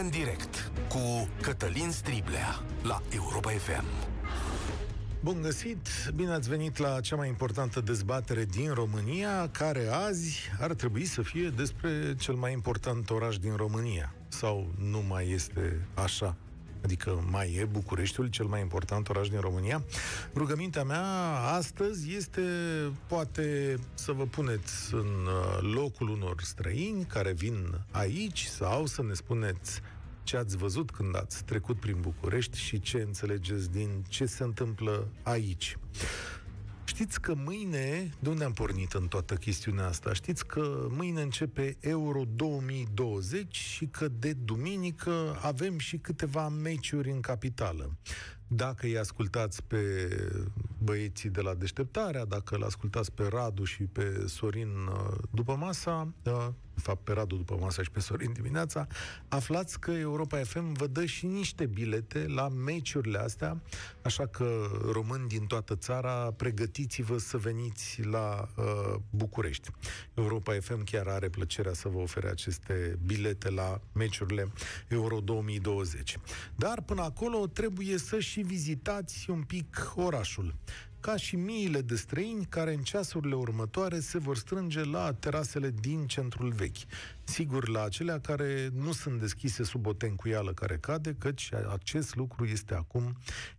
[0.00, 3.84] România în direct cu Cătălin Striblea la Europa FM.
[5.20, 5.88] Bun găsit!
[6.14, 11.22] Bine ați venit la cea mai importantă dezbatere din România, care azi ar trebui să
[11.22, 14.14] fie despre cel mai important oraș din România.
[14.28, 16.36] Sau nu mai este așa?
[16.82, 19.82] Adică mai e Bucureștiul, cel mai important oraș din România.
[20.34, 21.04] Rugămintea mea
[21.56, 22.42] astăzi este
[23.06, 29.12] poate să vă puneți în uh, locul unor străini care vin aici sau să ne
[29.14, 29.80] spuneți
[30.22, 35.08] ce ați văzut când ați trecut prin București și ce înțelegeți din ce se întâmplă
[35.22, 35.76] aici.
[36.84, 40.12] Știți că mâine, de unde am pornit în toată chestiunea asta?
[40.12, 47.20] Știți că mâine începe Euro 2020 și că de duminică avem și câteva meciuri în
[47.20, 47.96] capitală.
[48.46, 50.08] Dacă îi ascultați pe
[50.82, 56.12] băieții de la Deșteptarea, dacă îl ascultați pe Radu și pe Sorin uh, după masa,
[56.22, 58.86] uh, de fapt pe Radu după masa și pe Sorin dimineața,
[59.28, 63.62] aflați că Europa FM vă dă și niște bilete la meciurile astea,
[64.02, 69.70] așa că români din toată țara, pregătiți-vă să veniți la uh, București.
[70.14, 74.52] Europa FM chiar are plăcerea să vă ofere aceste bilete la meciurile
[74.88, 76.18] Euro 2020.
[76.56, 80.54] Dar până acolo trebuie să și și vizitați un pic orașul,
[81.00, 86.06] ca și miile de străini care în ceasurile următoare se vor strânge la terasele din
[86.06, 86.76] centrul vechi.
[87.24, 92.44] Sigur, la acelea care nu sunt deschise sub o tencuială care cade, căci acest lucru
[92.44, 93.16] este acum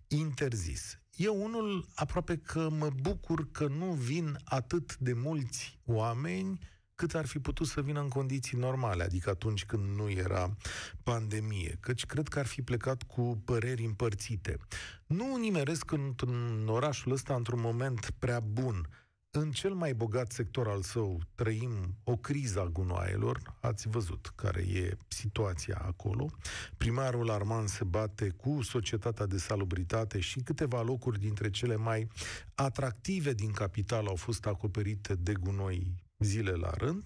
[0.07, 0.99] interzis.
[1.15, 6.59] Eu unul aproape că mă bucur că nu vin atât de mulți oameni
[7.01, 10.55] cât ar fi putut să vină în condiții normale, adică atunci când nu era
[11.03, 14.57] pandemie, căci cred că ar fi plecat cu păreri împărțite.
[15.05, 18.87] Nu nimeresc în, în orașul ăsta într-un moment prea bun.
[19.31, 24.61] În cel mai bogat sector al său trăim o criză a gunoaielor, ați văzut care
[24.61, 26.29] e situația acolo.
[26.77, 32.07] Primarul Arman se bate cu societatea de salubritate și câteva locuri dintre cele mai
[32.55, 37.05] atractive din capitală au fost acoperite de gunoi zile la rând.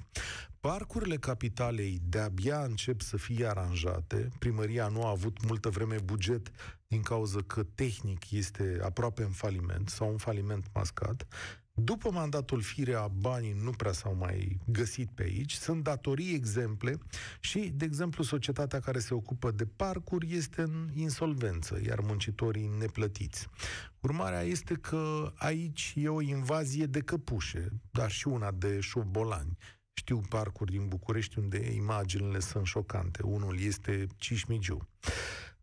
[0.60, 4.30] Parcurile capitalei de-abia încep să fie aranjate.
[4.40, 6.52] Primăria nu a avut multă vreme buget
[6.88, 11.28] din cauza că tehnic este aproape în faliment sau un faliment mascat.
[11.78, 15.54] După mandatul Firea, banii nu prea s-au mai găsit pe aici.
[15.54, 16.98] Sunt datorii exemple
[17.40, 23.48] și, de exemplu, societatea care se ocupă de parcuri este în insolvență, iar muncitorii neplătiți.
[24.00, 29.58] Urmarea este că aici e o invazie de căpușe, dar și una de șobolani.
[29.94, 33.24] Știu parcuri din București unde imaginile sunt șocante.
[33.24, 34.88] Unul este Cismigiu.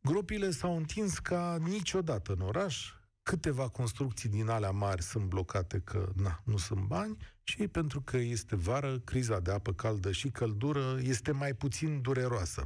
[0.03, 6.12] Gropile s-au întins ca niciodată în oraș, câteva construcții din alea mari sunt blocate că
[6.15, 10.99] na, nu sunt bani și pentru că este vară, criza de apă caldă și căldură
[11.00, 12.65] este mai puțin dureroasă.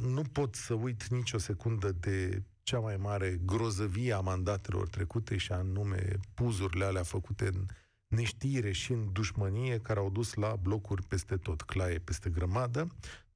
[0.00, 5.52] Nu pot să uit nicio secundă de cea mai mare grozăvie a mandatelor trecute și
[5.52, 7.66] anume puzurile alea făcute în
[8.06, 12.88] neștiire și în dușmănie care au dus la blocuri peste tot, claie peste grămadă,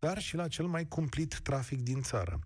[0.07, 2.39] dar și la cel mai cumplit trafic din țară.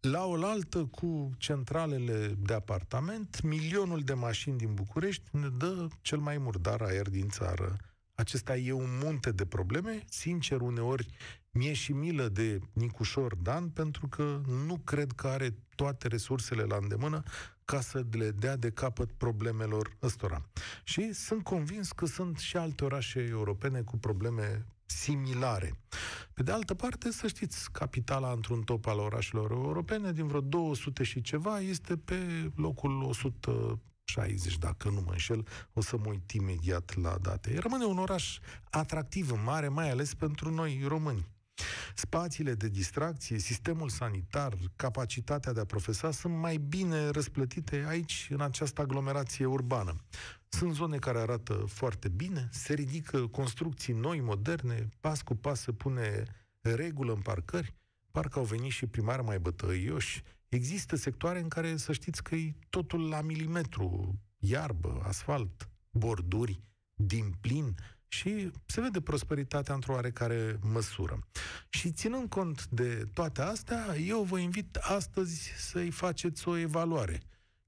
[0.00, 6.38] La oaltă cu centralele de apartament, milionul de mașini din București ne dă cel mai
[6.38, 7.76] murdar aer din țară.
[8.14, 10.04] Acesta e un munte de probleme.
[10.08, 11.06] Sincer, uneori
[11.50, 16.76] mi-e și milă de Nicușor Dan, pentru că nu cred că are toate resursele la
[16.76, 17.22] îndemână
[17.64, 20.42] ca să le dea de capăt problemelor ăstora.
[20.84, 25.78] Și sunt convins că sunt și alte orașe europene cu probleme similare.
[26.32, 31.02] Pe de altă parte, să știți, capitala într-un top al orașelor europene, din vreo 200
[31.02, 36.96] și ceva, este pe locul 160, dacă nu mă înșel, o să mă uit imediat
[36.96, 37.58] la date.
[37.58, 38.38] Rămâne un oraș
[38.70, 41.26] atractiv în mare, mai ales pentru noi români.
[41.94, 48.40] Spațiile de distracție, sistemul sanitar, capacitatea de a profesa sunt mai bine răsplătite aici, în
[48.40, 49.96] această aglomerație urbană.
[50.48, 55.72] Sunt zone care arată foarte bine, se ridică construcții noi, moderne, pas cu pas se
[55.72, 56.24] pune
[56.60, 57.74] regulă în parcări,
[58.10, 60.22] parcă au venit și primari mai bătăioși.
[60.48, 66.60] Există sectoare în care să știți că e totul la milimetru, iarbă, asfalt, borduri,
[66.94, 67.74] din plin,
[68.08, 71.18] și se vede prosperitatea într-o oarecare măsură.
[71.68, 77.20] Și ținând cont de toate astea, eu vă invit astăzi să-i faceți o evaluare.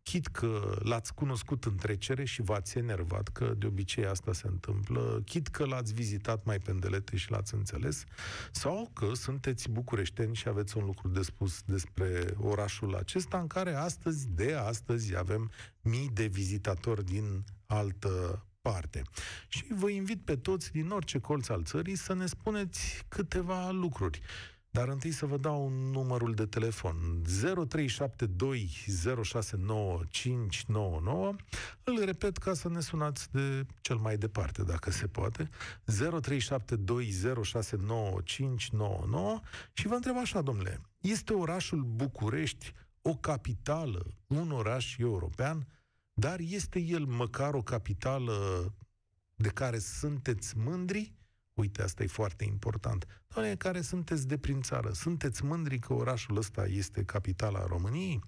[0.09, 5.23] Chit că l-ați cunoscut în trecere și v-ați enervat, că de obicei asta se întâmplă,
[5.25, 8.05] chit că l-ați vizitat mai pendelete și l-ați înțeles,
[8.53, 13.75] sau că sunteți bucureșteni și aveți un lucru de spus despre orașul acesta, în care
[13.75, 15.51] astăzi, de astăzi, avem
[15.81, 19.03] mii de vizitatori din altă parte.
[19.49, 24.21] Și vă invit pe toți din orice colț al țării să ne spuneți câteva lucruri.
[24.79, 27.23] Dar întâi să vă dau numărul de telefon.
[27.69, 28.71] 0372
[29.25, 31.35] 069599.
[31.85, 35.49] Îl repet ca să ne sunați de cel mai departe, dacă se poate.
[35.85, 37.11] 0372
[37.45, 39.41] 069599
[39.73, 42.73] și vă întreb așa, domnule, este orașul București
[43.03, 45.67] o capitală, un oraș european,
[46.13, 48.35] dar este el măcar o capitală
[49.35, 51.18] de care sunteți mândri?
[51.59, 53.07] Uite, asta e foarte important.
[53.29, 58.21] Doamne, care sunteți de prin țară, sunteți mândri că orașul ăsta este capitala României?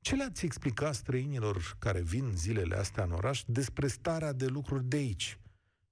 [0.00, 4.96] Ce le-ați explicat străinilor care vin zilele astea în oraș despre starea de lucruri de
[4.96, 5.38] aici?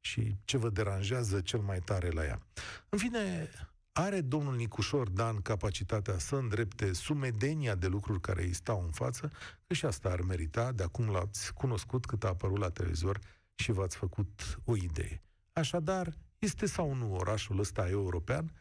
[0.01, 2.43] Și ce vă deranjează cel mai tare la ea?
[2.89, 3.51] În fine,
[3.93, 9.31] are domnul Nicușor Dan capacitatea să îndrepte sumedenia de lucruri care îi stau în față,
[9.67, 13.19] că și asta ar merita, de acum l-ați cunoscut cât a apărut la televizor
[13.55, 15.23] și v-ați făcut o idee.
[15.53, 18.53] Așadar, este sau nu orașul ăsta european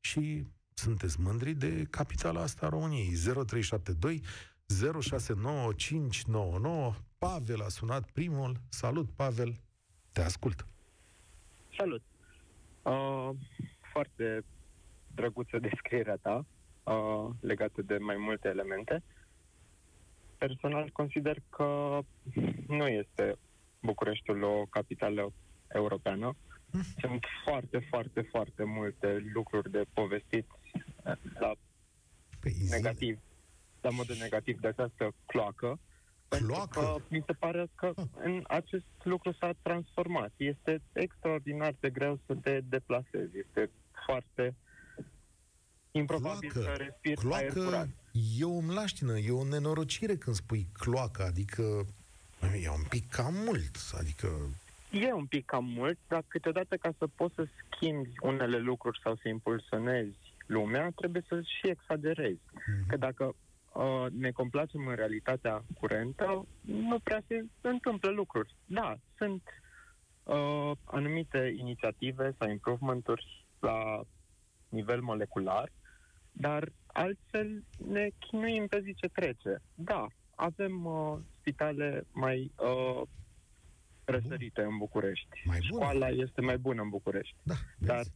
[0.00, 0.44] și
[0.74, 3.12] sunteți mândri de capitala asta a României.
[3.46, 4.22] 0372
[5.00, 8.56] 069599 Pavel a sunat primul.
[8.68, 9.60] Salut, Pavel!
[10.12, 10.66] Te ascult!
[11.78, 12.02] Salut!
[12.82, 13.30] Uh,
[13.92, 14.44] foarte
[15.14, 16.46] drăguță descrierea ta
[16.84, 19.02] uh, legată de mai multe elemente.
[20.38, 21.98] Personal consider că
[22.66, 23.36] nu este
[23.80, 25.32] Bucureștiul o capitală
[25.68, 26.36] europeană.
[27.00, 30.46] Sunt foarte, foarte, foarte multe lucruri de povestit
[31.38, 31.52] la
[32.40, 33.18] Păi, negativ,
[33.80, 35.78] la modul negativ de această cloacă.
[36.28, 36.80] Cloacă?
[36.80, 38.04] Pentru că mi se pare că Ah.
[38.24, 40.32] în acest lucru s-a transformat.
[40.36, 43.38] Este extraordinar de greu să te deplasezi.
[43.46, 43.70] Este
[44.06, 44.54] foarte
[45.90, 46.70] improbabil Cloacă.
[46.76, 47.68] să respiri aer curat.
[47.68, 47.88] Cloacă
[48.38, 51.86] e o mlaștină, e o nenorocire când spui cloacă, adică
[52.62, 54.28] e un pic cam mult, adică
[55.00, 59.14] E un pic cam mult, dar câteodată ca să poți să schimbi unele lucruri sau
[59.14, 62.40] să impulsionezi lumea, trebuie să și exagerezi.
[62.52, 62.88] Mhm.
[62.88, 63.34] Că dacă
[63.72, 68.54] uh, ne complacem în realitatea curentă, nu prea se întâmplă lucruri.
[68.66, 69.42] Da, sunt
[70.22, 74.00] uh, anumite inițiative sau improvement-uri la
[74.68, 75.68] nivel molecular,
[76.32, 79.62] dar altfel ne chinuim pe zi ce trece.
[79.74, 83.02] Da, avem uh, spitale mai uh,
[84.04, 85.42] răsărite în București.
[85.44, 85.84] Mai bune.
[85.84, 87.36] Școala este mai bună în București.
[87.42, 88.12] da, Dar vezi?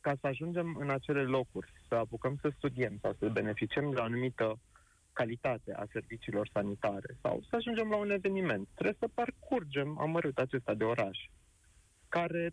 [0.00, 4.02] ca să ajungem în acele locuri, să apucăm să studiem sau să beneficiem de o
[4.02, 4.58] anumită
[5.12, 10.74] calitate a serviciilor sanitare sau să ajungem la un eveniment, trebuie să parcurgem amărât acesta
[10.74, 11.18] de oraș,
[12.08, 12.52] care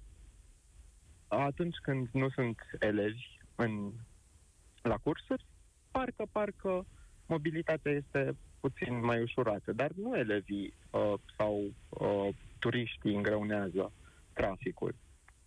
[1.27, 3.91] atunci când nu sunt elevi în,
[4.81, 5.45] la cursuri,
[5.91, 6.85] parcă, parcă
[7.25, 12.29] mobilitatea este puțin mai ușurată, dar nu elevii uh, sau uh,
[12.59, 13.91] turiștii îngreunează
[14.33, 14.95] traficul.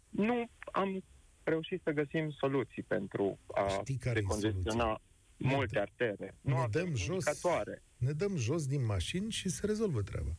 [0.08, 1.02] Nu am
[1.42, 5.00] reușit să găsim soluții pentru a Știi care e decongestiona soluția?
[5.36, 6.34] multe Ne artere.
[6.40, 7.08] Nu ne avem dăm jos.
[7.08, 7.82] indicatoare.
[7.96, 10.30] Ne dăm jos din mașini și se rezolvă treaba.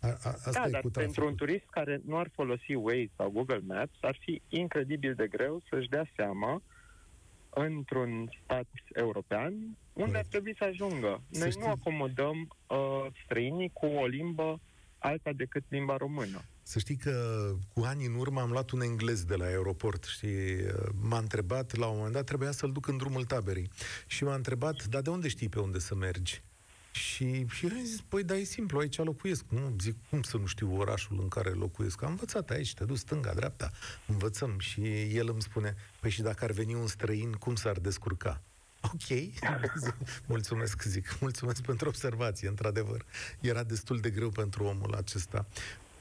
[0.00, 1.26] A, a, asta Da, e dar cu pentru traficul.
[1.26, 5.62] un turist care nu ar folosi Waze sau Google Maps, ar fi incredibil de greu
[5.70, 6.62] să-și dea seama
[7.50, 10.16] într-un stat european unde Corect.
[10.16, 11.22] ar trebui să ajungă.
[11.30, 14.60] Să Noi știi- nu acomodăm uh, străinii cu o limbă
[15.04, 16.44] alta decât limba română.
[16.62, 20.28] Să știi că cu ani în urmă am luat un englez de la aeroport și
[21.00, 23.70] m-a întrebat, la un moment dat trebuia să-l duc în drumul taberei.
[24.06, 26.42] Și m-a întrebat, dar de unde știi pe unde să mergi?
[26.90, 29.44] Și, și eu i-am zis, păi da, e simplu, aici locuiesc.
[29.48, 32.02] Nu, zic, cum să nu știu orașul în care locuiesc?
[32.02, 33.70] Am învățat aici, te duci stânga, dreapta,
[34.06, 34.58] învățăm.
[34.58, 34.82] Și
[35.16, 38.42] el îmi spune, păi și dacă ar veni un străin, cum s-ar descurca?
[38.92, 39.06] Ok,
[39.76, 43.04] Zic, mulțumesc, zic, mulțumesc pentru observație, într-adevăr.
[43.40, 45.46] Era destul de greu pentru omul acesta.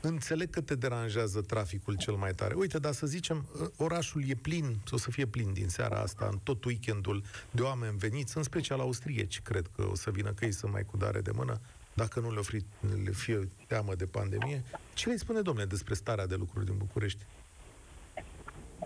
[0.01, 2.53] Înțeleg că te deranjează traficul cel mai tare.
[2.53, 6.39] Uite, dar să zicem, orașul e plin, o să fie plin din seara asta, în
[6.43, 10.51] tot weekendul, de oameni veniți, în special austrieci, cred că o să vină, că ei
[10.51, 11.59] sunt mai cu dare de mână,
[11.93, 12.65] dacă nu le, ofri,
[13.03, 14.63] le fie teamă de pandemie.
[14.93, 17.25] Ce le spune, domnule, despre starea de lucruri din București?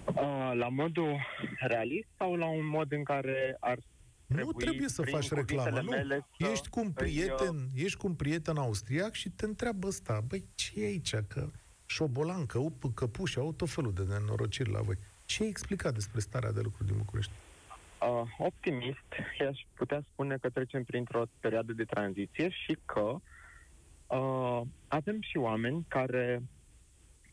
[0.08, 1.20] Uh, la modul
[1.60, 3.78] realist sau la un mod în care ar
[4.26, 5.90] nu trebui, trebuie să prin faci reclamă, cuvintele nu.
[5.90, 9.46] mele, să Ești cu un îi, uh, prieten, ești cu un prieten austriac și te
[9.46, 11.50] întreabă ăsta, băi, ce e aici, că
[11.86, 14.98] șobolan, că up, căpuși, au tot felul de nenorociri la voi.
[15.26, 17.32] Ce ai explicat despre starea de lucruri din București?
[18.02, 19.06] Uh, optimist,
[19.40, 23.16] i-aș putea spune că trecem printr-o perioadă de tranziție și că
[24.08, 26.42] uh, avem și oameni care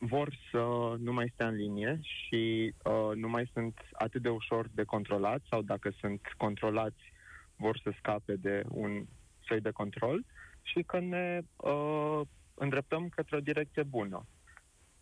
[0.06, 4.68] vor să nu mai stea în linie și uh, nu mai sunt atât de ușor
[4.74, 7.12] de controlați sau dacă sunt controlați
[7.56, 9.06] vor să scape de un
[9.46, 10.24] soi de control
[10.62, 12.20] și că ne uh,
[12.54, 14.26] îndreptăm către o direcție bună.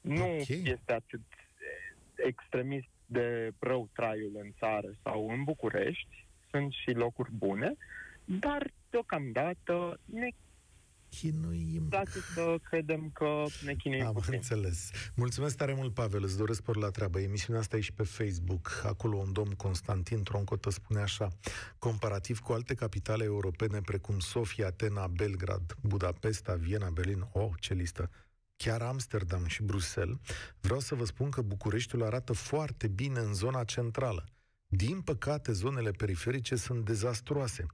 [0.01, 0.49] Nu Ok.
[0.49, 1.21] este atât
[2.17, 7.75] extremist de rău traiul în țară sau în București, sunt și locuri bune,
[8.25, 10.29] dar deocamdată ne
[11.17, 11.87] chinuim.
[11.89, 14.35] place să credem că ne chinuim Am puțin.
[14.35, 14.91] înțeles.
[15.15, 17.21] Mulțumesc tare mult, Pavel, îți doresc spor la treabă.
[17.21, 18.83] Emisiunea asta e și pe Facebook.
[18.85, 21.29] Acolo un domn Constantin Troncotă spune așa,
[21.79, 28.11] comparativ cu alte capitale europene precum Sofia, Atena, Belgrad, Budapesta, Viena, Berlin, oh, ce listă,
[28.57, 30.17] chiar Amsterdam și Bruxelles,
[30.61, 34.25] vreau să vă spun că Bucureștiul arată foarte bine în zona centrală.
[34.67, 37.67] Din păcate, zonele periferice sunt dezastruoase.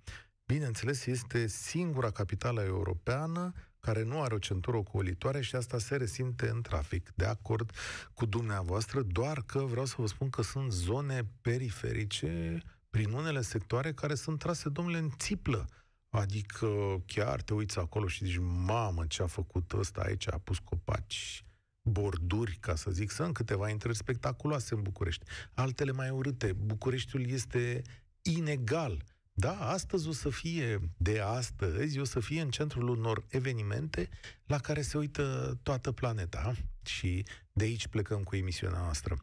[0.52, 6.48] Bineînțeles, este singura capitală europeană care nu are o centură ocolitoare și asta se resimte
[6.48, 7.12] în trafic.
[7.14, 7.70] De acord
[8.14, 13.92] cu dumneavoastră, doar că vreau să vă spun că sunt zone periferice prin unele sectoare
[13.92, 15.68] care sunt trase, domnule, în țiplă.
[16.08, 16.68] Adică
[17.06, 21.44] chiar te uiți acolo și zici, mamă, ce a făcut ăsta aici, a pus copaci,
[21.82, 25.24] borduri, ca să zic, sunt câteva intrări spectaculoase în București,
[25.54, 26.52] altele mai urâte.
[26.52, 27.82] Bucureștiul este
[28.22, 29.04] inegal.
[29.40, 34.08] Da, astăzi o să fie, de astăzi, o să fie în centrul unor evenimente
[34.46, 35.22] la care se uită
[35.62, 36.52] toată planeta
[36.84, 39.14] și de aici plecăm cu emisiunea noastră.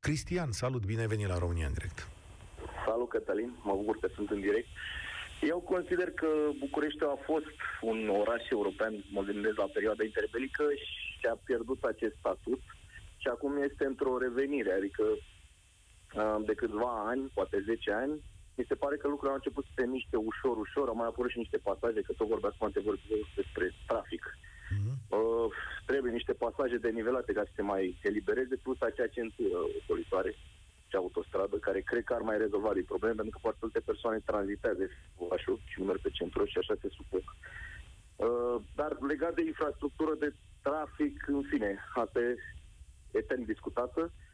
[0.00, 2.08] Cristian, salut, bine ai venit la România în direct.
[2.86, 4.68] Salut, Cătălin, mă bucur că sunt în direct.
[5.40, 6.28] Eu consider că
[6.58, 10.64] Bucureștiul a fost un oraș european, mă gândesc la perioada interbelică
[11.18, 12.60] și a pierdut acest statut
[13.16, 18.20] și acum este într-o revenire, adică uh, de câțiva ani, poate 10 ani,
[18.60, 21.30] mi se pare că lucrurile au început să se miște ușor, ușor, au mai apărut
[21.32, 24.22] și niște pasaje, că tot vorbeați cu antevorbitorul despre trafic.
[24.34, 24.96] Mm-hmm.
[25.18, 25.48] Uh,
[25.90, 30.30] trebuie niște pasaje de nivelate ca să se mai elibereze, plus acea centură ocolitoare
[30.88, 34.18] și autostradă, care cred că ar mai rezolva din probleme, pentru că foarte multe persoane
[34.30, 34.84] tranzitează
[35.24, 37.26] orașul și merg pe centru și așa se sufoc.
[38.16, 40.30] Uh, dar legat de infrastructură, de
[40.66, 41.70] trafic, în fine,
[42.02, 42.36] asta e
[43.20, 44.00] etern discutată.
[44.00, 44.29] Uh,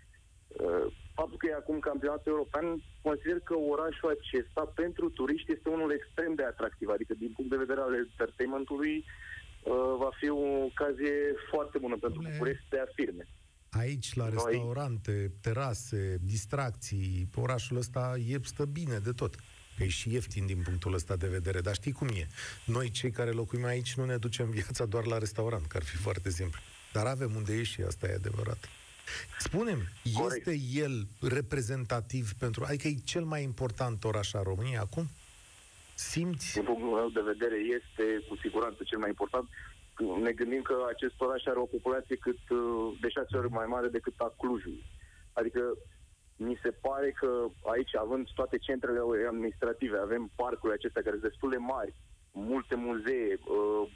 [1.14, 2.66] faptul că e acum campionatul european,
[3.02, 7.62] consider că orașul acesta pentru turiști este unul extrem de atractiv, adică din punct de
[7.64, 9.72] vedere al entertainmentului uh,
[10.02, 11.16] va fi o ocazie
[11.50, 13.24] foarte bună pentru Dom'le, București să se afirme.
[13.70, 19.34] Aici, la Noi- restaurante, terase, distracții, orașul ăsta e stă bine de tot.
[19.76, 22.26] Că e și ieftin din punctul ăsta de vedere, dar știi cum e?
[22.64, 25.96] Noi, cei care locuim aici, nu ne ducem viața doar la restaurant, că ar fi
[25.96, 26.60] foarte simplu.
[26.92, 28.68] Dar avem unde ieși și asta e adevărat.
[29.38, 29.78] Spunem,
[30.14, 30.46] Corect.
[30.46, 32.64] este el reprezentativ pentru...
[32.64, 35.06] Adică e cel mai important oraș al României acum?
[35.94, 36.52] Simți?
[36.52, 39.48] din punctul meu de vedere, este cu siguranță cel mai important.
[40.22, 43.88] Ne gândim că acest oraș are o populație cât uh, de șase ori mai mare
[43.88, 44.84] decât a Clujului.
[45.32, 45.60] Adică
[46.36, 47.30] mi se pare că
[47.72, 51.94] aici, având toate centrele administrative, avem parcurile acestea care sunt destul de mari,
[52.32, 53.88] multe muzee, uh,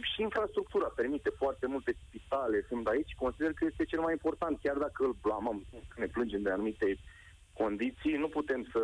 [0.00, 4.76] și infrastructura permite foarte multe spitale, sunt aici, consider că este cel mai important, chiar
[4.76, 6.98] dacă îl blamăm, ne plângem de anumite
[7.52, 8.80] condiții, nu putem să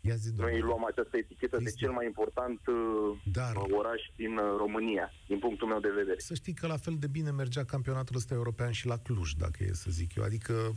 [0.00, 0.58] Ia zi, noi domnule.
[0.64, 1.88] luăm această etichetă de Cristian.
[1.88, 6.18] cel mai important uh, Dar- oraș din uh, România, din punctul meu de vedere.
[6.18, 9.64] Să știi că la fel de bine mergea campionatul ăsta european și la Cluj, dacă
[9.64, 10.24] e să zic eu.
[10.24, 10.74] Adică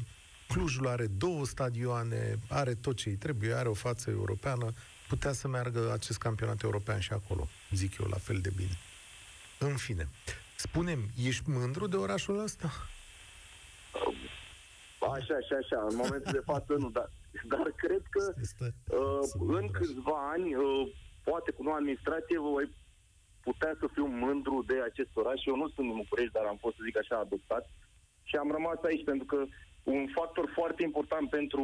[0.47, 4.71] Clujul are două stadioane, are tot ce îi trebuie, are o față europeană,
[5.07, 8.77] putea să meargă acest campionat european și acolo, zic eu, la fel de bine.
[9.69, 10.07] În fine,
[10.55, 12.69] spunem, ești mândru de orașul ăsta?
[15.15, 17.10] Așa, așa, așa, în momentul de față nu, dar,
[17.53, 18.65] dar cred că Este,
[19.00, 19.72] uh, să în mândru.
[19.79, 20.88] câțiva ani, uh,
[21.24, 22.65] poate cu noua administrație, voi
[23.48, 25.39] putea să fiu mândru de acest oraș.
[25.45, 27.63] Eu nu sunt din București, dar am fost, să zic așa, adoptat
[28.24, 29.39] și am rămas aici, pentru că
[29.84, 31.62] un factor foarte important pentru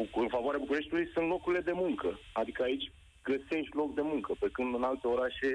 [0.00, 2.18] Buc- în favoarea Bucureștiului sunt locurile de muncă.
[2.32, 5.48] Adică aici găsești loc de muncă, pe când în alte orașe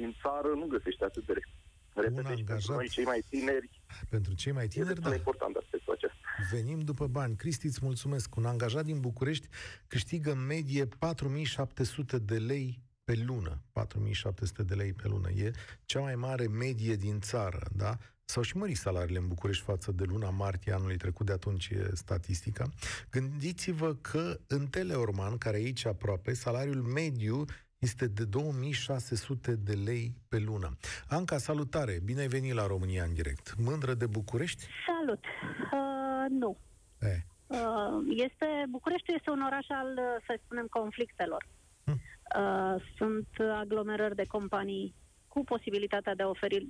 [0.00, 1.58] din țară nu găsești atât de repede.
[1.94, 2.76] Și pentru angajat.
[2.76, 3.70] noi, cei mai tineri,
[4.08, 5.16] Pentru cei mai e tineri, destul da.
[5.16, 6.16] de important aspectul acesta.
[6.50, 7.36] Venim după bani.
[7.36, 8.36] Cristi, îți mulțumesc.
[8.36, 9.46] Un angajat din București
[9.86, 13.62] câștigă în medie 4700 de lei pe lună.
[13.72, 15.30] 4700 de lei pe lună.
[15.30, 15.50] E
[15.84, 17.98] cea mai mare medie din țară, da?
[18.24, 21.90] S-au și mărit salariile în București față de luna martie anului trecut, de atunci e
[21.94, 22.68] statistica.
[23.10, 27.44] Gândiți-vă că în Teleorman, care e aici aproape, salariul mediu
[27.80, 30.76] este de 2600 de lei pe lună.
[31.08, 32.00] Anca, salutare!
[32.04, 33.54] Bine ai venit la România în direct.
[33.58, 34.66] Mândră de București?
[34.86, 35.24] Salut!
[35.72, 36.56] Uh, nu.
[37.00, 37.20] Eh.
[37.46, 41.46] Uh, este, București este un oraș al, uh, să spunem, conflictelor.
[41.84, 41.92] Hm.
[41.92, 44.94] Uh, sunt aglomerări de companii
[45.28, 46.66] cu posibilitatea de a oferi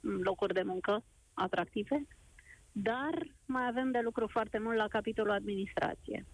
[0.00, 1.02] mm, locuri de muncă
[1.34, 2.06] atractive,
[2.72, 3.14] dar
[3.46, 6.26] mai avem de lucru foarte mult la capitolul administrație.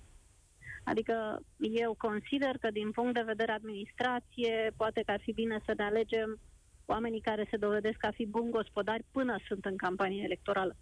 [0.85, 5.73] Adică eu consider că din punct de vedere administrație, poate că ar fi bine să
[5.77, 6.41] ne alegem
[6.85, 10.77] oamenii care se dovedesc a fi buni gospodari până sunt în campanie electorală,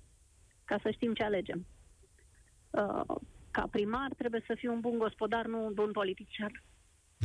[0.65, 1.67] ca să știm ce alegem.
[2.71, 3.17] uh,
[3.51, 6.63] ca primar trebuie să fii un bun gospodar, nu un bun politician.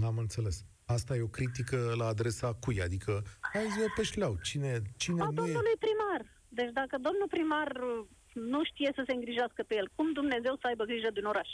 [0.03, 0.65] Am înțeles.
[0.86, 2.81] Asta e o critică la adresa cui?
[2.81, 4.38] Adică, hai zi pe șleau.
[4.43, 5.36] Cine, cine A nu e...
[5.36, 6.22] domnului primar.
[6.50, 10.67] Deci dacă domnul primar uh, nu știe să se îngrijească pe el, cum Dumnezeu să
[10.67, 11.50] aibă grijă din oraș?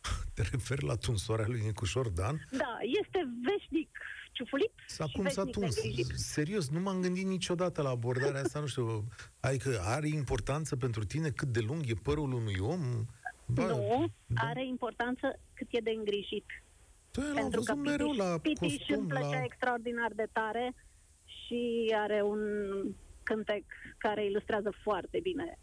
[0.34, 2.46] Te referi la tunsoarea lui Nicușor Dan?
[2.50, 3.98] Da, este veșnic
[4.32, 5.76] ciufulit S-a și cum s-a veșnic tuns.
[5.76, 6.06] neglijit.
[6.18, 9.08] Serios, nu m-am gândit niciodată la abordarea asta, nu știu.
[9.40, 12.80] Adică are importanță pentru tine cât de lung e părul unui om?
[13.54, 14.40] nu, da.
[14.42, 16.44] are importanță cât e de îngrijit.
[17.10, 19.42] Tu l-am Pentru că văzut mereu la Pitiș îmi costum, plăcea la...
[19.42, 20.74] extraordinar de tare
[21.24, 22.40] și are un
[23.22, 23.64] cântec
[23.98, 25.58] care ilustrează foarte bine.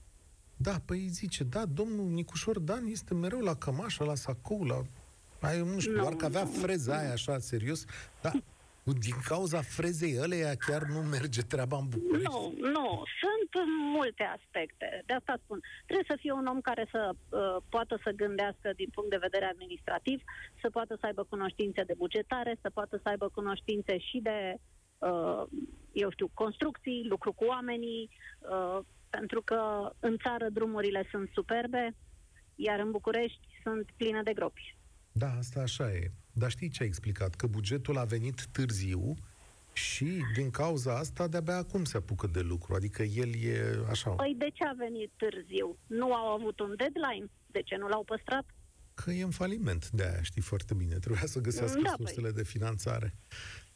[0.57, 4.81] Da, păi zice, da, domnul Nicușor Dan este mereu la cămașă, la sacou, la...
[5.41, 7.85] Ai, nu știu, Nu, doar că avea nu, freza aia așa, serios,
[8.21, 8.31] da,
[8.93, 12.27] din cauza frezei ăleia chiar nu merge treaba în București.
[12.29, 15.03] Nu, nu, sunt multe aspecte.
[15.05, 15.59] De asta spun.
[15.85, 19.45] Trebuie să fie un om care să uh, poată să gândească din punct de vedere
[19.45, 20.21] administrativ,
[20.61, 24.55] să poată să aibă cunoștințe de bugetare, să poată să aibă cunoștințe și de,
[24.97, 25.43] uh,
[25.91, 28.09] eu știu, construcții, lucru cu oamenii,
[28.39, 31.95] uh, pentru că în țară drumurile sunt superbe,
[32.55, 34.77] iar în București sunt pline de gropi.
[35.11, 36.11] Da, asta așa e.
[36.31, 37.35] Dar știi ce a explicat?
[37.35, 39.15] Că bugetul a venit târziu
[39.73, 42.73] și din cauza asta de-abia acum se apucă de lucru.
[42.73, 45.77] Adică el e așa, Păi de ce a venit târziu?
[45.87, 47.29] Nu au avut un deadline?
[47.45, 48.45] De ce nu l-au păstrat?
[49.03, 50.95] că e în faliment de aia, știi foarte bine.
[50.95, 53.13] Trebuia să găsească Da, sursele de finanțare.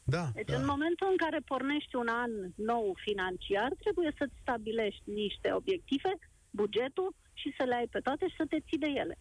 [0.04, 0.56] Da, Deci da.
[0.56, 6.12] în momentul în care pornești un an nou financiar, trebuie să-ți stabilești niște obiective,
[6.50, 9.18] bugetul și să le ai pe toate și să te ții de ele.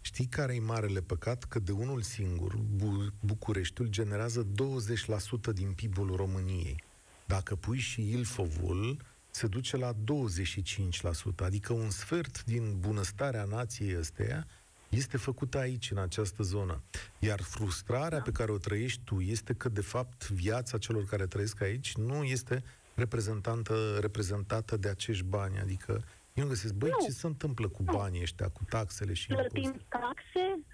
[0.00, 1.44] Știi care e marele păcat?
[1.44, 6.82] Că de unul singur, Bu- Bucureștiul generează 20% din PIB-ul României.
[7.26, 8.96] Dacă pui și Ilfovul,
[9.30, 14.46] se duce la 25%, adică un sfert din bunăstarea nației ăsteia
[14.92, 16.82] este făcută aici, în această zonă.
[17.18, 21.60] Iar frustrarea pe care o trăiești tu este că, de fapt, viața celor care trăiesc
[21.62, 22.62] aici nu este
[22.94, 25.58] reprezentantă, reprezentată de acești bani.
[25.58, 25.92] Adică
[26.34, 27.04] eu nu găsesc, băi, Nu.
[27.06, 27.92] ce se întâmplă cu Nu.
[27.92, 29.86] banii ăștia, cu taxele și Plătim impozitele?
[29.88, 30.64] taxe,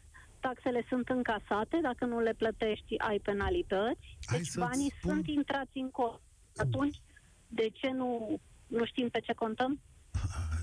[0.40, 5.26] taxele sunt încasate, dacă nu le plătești ai penalități, Hai deci să-ți banii spun- sunt
[5.26, 6.20] intrați în cont.
[6.56, 7.00] Atunci,
[7.46, 9.80] de ce nu, nu știm pe ce contăm?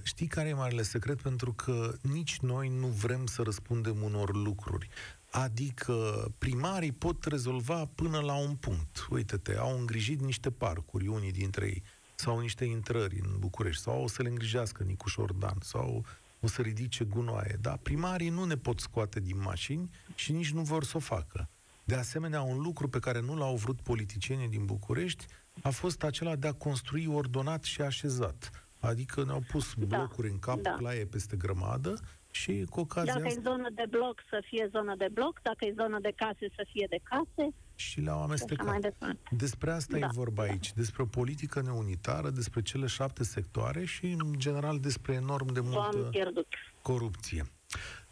[0.08, 1.22] Știi care e marele secret?
[1.22, 4.88] Pentru că nici noi nu vrem să răspundem unor lucruri.
[5.32, 9.08] Adică primarii pot rezolva până la un punct.
[9.10, 11.84] Uite-te, au îngrijit niște parcuri, unii dintre ei,
[12.16, 16.06] sau niște intrări în București, sau o să le îngrijească Nicușor Dan, sau
[16.40, 17.58] o să ridice gunoaie.
[17.62, 21.50] Dar primarii nu ne pot scoate din mașini și nici nu vor să o facă.
[21.84, 25.26] De asemenea, un lucru pe care nu l-au vrut politicienii din București
[25.62, 28.65] a fost acela de a construi ordonat și așezat.
[28.80, 30.72] Adică ne-au pus Da, blocuri în cap, da.
[30.74, 31.94] claie peste grămadă
[32.32, 35.66] și cu ocazia Dacă e asta zonă de bloc, să fie zonă de bloc, dacă
[35.66, 38.82] e zonă de case, să fie de case, și le-au și așa mai amestecat.
[38.82, 39.36] departe.
[39.36, 40.06] Despre asta Da.
[40.06, 45.14] e vorba aici, despre o politică neunitară, despre cele șapte sectoare și, în general, despre
[45.14, 46.48] enorm de V-am multă pierdut.
[46.82, 47.46] corupție.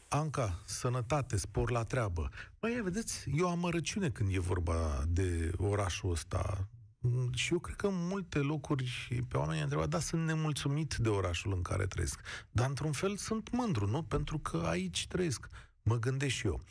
[0.08, 2.30] Anca, sănătate, spor la treabă.
[2.60, 6.67] Băi, vedeți, e o amărăciune când e vorba de orașul ăsta.
[7.06, 10.96] Mm, Și eu cred că în multe locuri pe oameni am întrebat, da, sunt nemulțumit
[10.96, 12.20] de orașul în care trăiesc.
[12.52, 14.04] Dar într-un fel sunt mândru, nu?
[14.04, 15.50] Pentru că aici trăiesc.
[15.82, 16.62] Mă gândesc și eu.
[16.62, 16.66] 0372069599.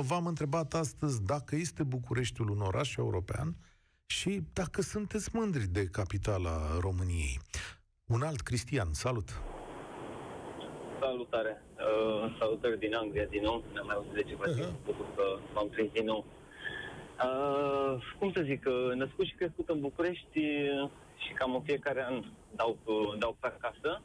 [0.00, 3.56] V-am întrebat astăzi dacă este Bucureștiul un oraș european
[4.06, 7.40] și dacă sunteți mândri de capitala României.
[8.06, 9.40] Un alt Cristian, salut!
[11.00, 11.62] Salutare!
[11.76, 13.64] Uh, salutări din Anglia din nou.
[13.72, 14.68] Ne-am mai auzit de ceva timp, Aha.
[14.68, 15.22] uh bucur că
[15.54, 16.24] m-am trezit din nou.
[17.24, 20.90] Uh, cum să zic, uh, născut și crescut în București uh,
[21.26, 22.24] și cam în fiecare an
[22.56, 24.02] dau, uh, dau pe acasă.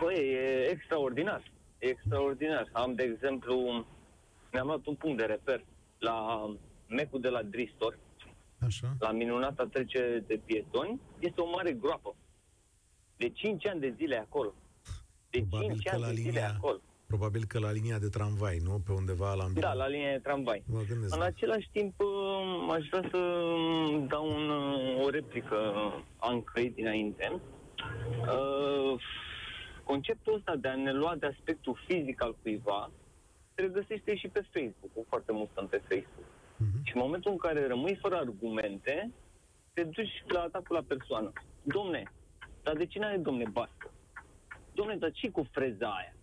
[0.00, 1.42] Păi, e extraordinar.
[1.78, 2.68] E extraordinar.
[2.72, 3.86] Am, de exemplu,
[4.52, 5.64] mi-am luat un punct de reper
[5.98, 6.46] la
[6.88, 7.98] mecul de la Dristor,
[8.66, 8.96] Așa.
[8.98, 12.16] la minunata trecere de pietoni, este o mare groapă.
[13.16, 14.54] De 5 ani de zile acolo.
[15.30, 16.80] De Probabil 5 că ani la de zile linia- acolo.
[17.12, 18.82] Probabil că la linia de tramvai, nu?
[18.86, 19.66] Pe undeva la ambient.
[19.66, 20.62] Da, la linia de tramvai.
[20.66, 21.14] Mă gândesc.
[21.14, 25.56] În același timp, uh, aș vrea să um, dau un, uh, o replică
[26.18, 27.40] Ancăi dinainte.
[28.20, 29.00] Uh,
[29.84, 32.90] Conceptul ăsta de a ne lua de aspectul fizic al cuiva
[33.54, 36.28] se regăsește și pe Facebook, cu foarte mult stăm pe Facebook.
[36.56, 36.84] Mhm.
[36.84, 39.10] Și în momentul în care rămâi fără argumente,
[39.72, 41.32] te duci la atacul la persoană.
[41.62, 42.02] Domne,
[42.62, 43.90] dar de cine are domne bască?
[44.74, 46.14] Domne, dar ce cu freza aia?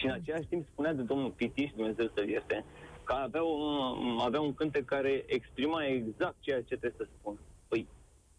[0.00, 2.64] Și în același timp spunea de domnul Pitiș, Dumnezeu să-l ierte,
[3.04, 7.38] că avea un, avea un cântec care exprima exact ceea ce trebuie să spun.
[7.68, 7.86] Păi,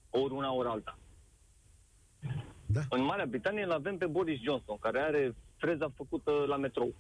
[0.10, 0.98] ori una, ori alta.
[2.66, 2.82] Da.
[2.90, 6.94] În Marea Britanie îl avem pe Boris Johnson, care are freza făcută la metrou.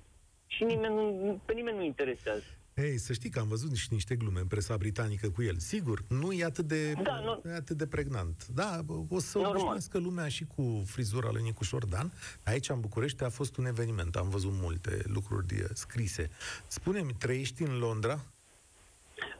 [0.45, 2.45] Și nimeni, nu, pe nimeni nu interesează.
[2.81, 5.57] Ei, să știi că am văzut și niște glume în presa britanică cu el.
[5.57, 7.49] Sigur, nu e atât de, da, nu...
[7.49, 8.47] e atât de pregnant.
[8.47, 12.11] Da, o să obișnuiască lumea și cu frizura lui Nicu Șordan.
[12.43, 14.15] Aici, în București, a fost un eveniment.
[14.15, 16.29] Am văzut multe lucruri scrise.
[16.67, 18.19] Spune-mi, trăiești în Londra?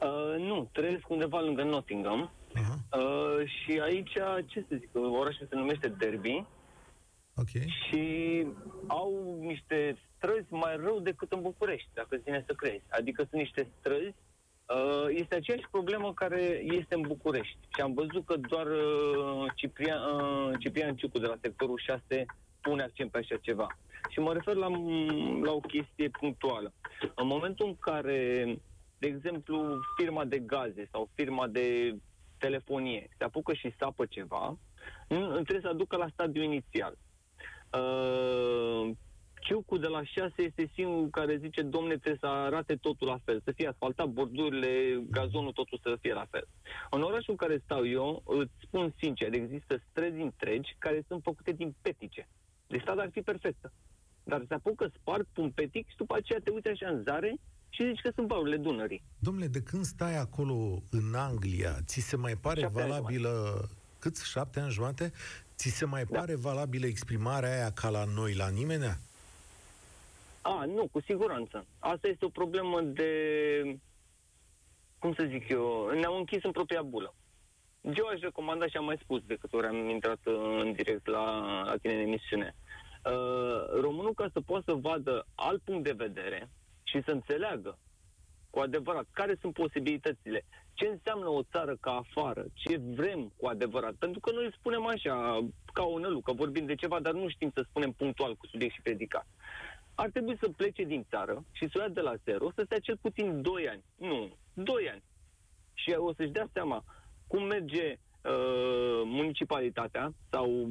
[0.00, 2.30] Uh, nu, trăiesc undeva lângă Nottingham.
[2.50, 2.98] Uh-huh.
[2.98, 4.12] Uh, și aici,
[4.46, 6.46] ce să zic, orașul se numește Derby.
[7.34, 7.74] Okay.
[7.88, 8.46] Și
[8.86, 12.84] au niște străzi mai rău decât în București, dacă ține să crezi.
[12.90, 14.14] Adică sunt niște străzi,
[14.68, 17.58] uh, este aceeași problemă care este în București.
[17.74, 22.26] Și am văzut că doar uh, Ciprian, uh, Ciprian Ciucu de la sectorul 6
[22.60, 23.66] pune accent pe așa ceva.
[24.10, 24.68] Și mă refer la,
[25.42, 26.72] la o chestie punctuală.
[27.14, 28.44] În momentul în care,
[28.98, 31.96] de exemplu, firma de gaze sau firma de
[32.38, 34.58] telefonie se apucă și sapă ceva,
[35.32, 36.96] trebuie să aducă la stadiu inițial.
[37.78, 38.90] Uh,
[39.42, 43.40] Ciucu de la 6 este singurul care zice, domne, trebuie să arate totul la fel,
[43.44, 46.48] să fie asfaltat, bordurile, gazonul, totul să fie la fel.
[46.90, 51.52] În orașul în care stau eu, îți spun sincer, există străzi întregi care sunt făcute
[51.52, 52.28] din petice.
[52.66, 53.72] Deci strada ar fi perfectă.
[54.24, 57.36] Dar se apucă, sparg, pun petic și după aceea te uiți așa în zare
[57.68, 59.02] și zici că sunt barurile Dunării.
[59.18, 63.30] Domnule, de când stai acolo în Anglia, ți se mai pare șapte valabilă...
[63.98, 64.16] Cât?
[64.16, 65.12] Șapte ani jumate?
[65.62, 66.18] Ți se mai da.
[66.18, 68.98] pare valabilă exprimarea aia ca la noi, la nimeni?
[70.40, 71.66] A, nu, cu siguranță.
[71.78, 73.10] Asta este o problemă de,
[74.98, 77.14] cum să zic eu, ne-am închis în propria bulă.
[77.80, 81.24] Eu aș recomanda și am mai spus de câte ori am intrat în direct la,
[81.64, 82.54] la tine în emisiune.
[83.04, 86.48] Uh, românul ca să poată să vadă alt punct de vedere
[86.82, 87.78] și să înțeleagă
[88.52, 93.94] cu adevărat care sunt posibilitățile, ce înseamnă o țară ca afară, ce vrem cu adevărat.
[93.94, 95.14] Pentru că noi spunem așa,
[95.72, 98.82] ca o nălucă, vorbim de ceva, dar nu știm să spunem punctual cu subiect și
[98.82, 99.26] predicat
[99.94, 102.78] ar trebui să plece din țară și să o ia de la zero, să stea
[102.78, 103.84] cel puțin 2 ani.
[103.96, 105.02] Nu, 2 ani.
[105.74, 106.84] Și o să-și dea seama
[107.26, 110.68] cum merge uh, municipalitatea sau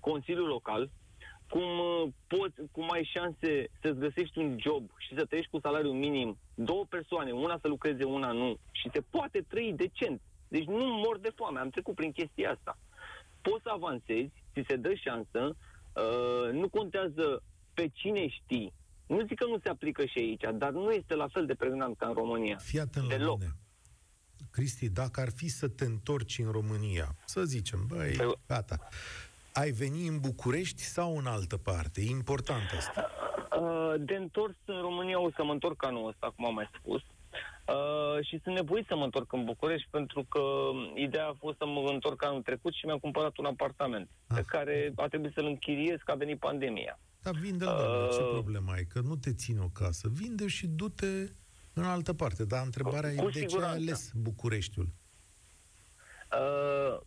[0.00, 0.90] Consiliul Local,
[1.48, 5.92] cum uh, poți, cum ai șanse să-ți găsești un job și să trăiești cu salariu
[5.92, 10.20] minim, două persoane, una să lucreze, una nu, și se poate trăi decent.
[10.48, 12.78] Deci nu mor de foame, am trecut prin chestia asta.
[13.42, 15.56] Poți să avansezi, ți se dă șansă,
[15.94, 17.42] uh, nu contează
[17.74, 18.72] pe cine știi.
[19.06, 21.96] Nu zic că nu se aplică și aici, dar nu este la fel de pregnant
[21.96, 22.56] ca în România.
[22.56, 23.40] Fii atent Deloc.
[23.40, 23.56] la mine.
[24.50, 28.32] Cristi, dacă ar fi să te întorci în România, să zicem, băi, păi...
[28.46, 28.88] gata,
[29.62, 32.00] ai veni în București sau în altă parte?
[32.00, 33.10] E important asta.
[33.60, 37.00] Uh, de întors în România o să mă întorc anul ăsta, cum am mai spus.
[37.00, 40.40] Uh, și sunt nevoit să mă întorc în București pentru că
[40.94, 44.36] ideea a fost să mă întorc anul trecut și mi-am cumpărat un apartament ah.
[44.36, 46.98] pe care a trebuit să-l închiriez că a venit pandemia.
[47.22, 48.84] Dar vinde-l, uh, ce problemă ai?
[48.84, 50.08] Că nu te țin o casă.
[50.12, 51.30] Vinde și du-te
[51.72, 52.44] în altă parte.
[52.44, 54.88] Dar întrebarea cu, e de ce ai ales Bucureștiul?
[56.32, 57.00] Uh,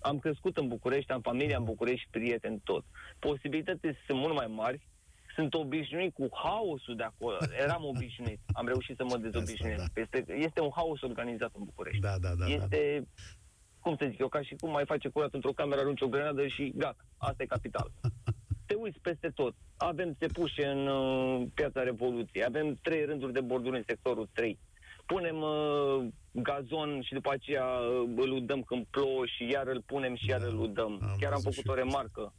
[0.00, 2.84] am crescut în București, am familia în București, prieteni, tot.
[3.18, 4.88] Posibilitățile sunt mult mai mari.
[5.34, 7.36] Sunt obișnuit cu haosul de acolo.
[7.64, 8.40] Eram obișnuit.
[8.52, 9.92] Am reușit să mă dezobișnuiesc.
[9.92, 10.00] Da.
[10.00, 12.00] Este, este un haos organizat în București.
[12.00, 12.46] Da, da, da.
[12.46, 13.22] Este da
[13.80, 16.46] cum să zic eu, ca și cum mai face curat într-o cameră, arunci o grenadă
[16.46, 17.90] și gata, asta e capital.
[18.66, 19.54] Te uiți peste tot.
[19.76, 24.58] Avem pușe în uh, piața Revoluției, avem trei rânduri de borduri în sectorul 3.
[25.12, 30.14] Punem uh, gazon și după aceea uh, îl udăm când plouă și iar îl punem
[30.14, 30.98] și iar da, îl udăm.
[31.02, 32.34] Am Chiar am făcut o remarcă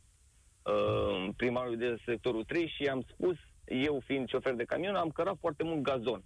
[0.64, 5.38] uh, primarului de sectorul 3 și am spus, eu fiind șofer de camion, am cărat
[5.40, 6.24] foarte mult gazon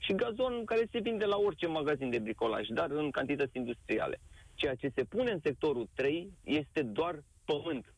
[0.00, 4.20] și gazon care se vinde la orice magazin de bricolaj, dar în cantități industriale.
[4.54, 7.94] Ceea ce se pune în sectorul 3 este doar pământ.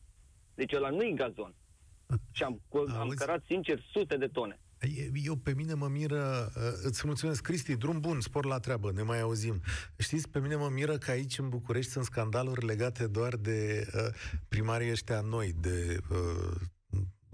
[0.55, 1.53] Deci ăla nu-i gazon.
[2.35, 2.61] Și am,
[2.99, 4.59] am cărat, sincer, sute de tone.
[5.13, 9.01] Eu pe mine mă miră, uh, îți mulțumesc, Cristi, drum bun, spor la treabă, ne
[9.01, 9.61] mai auzim.
[9.97, 14.01] Știți, pe mine mă miră că aici în București sunt scandaluri legate doar de uh,
[14.47, 16.55] primarii ăștia noi, de uh,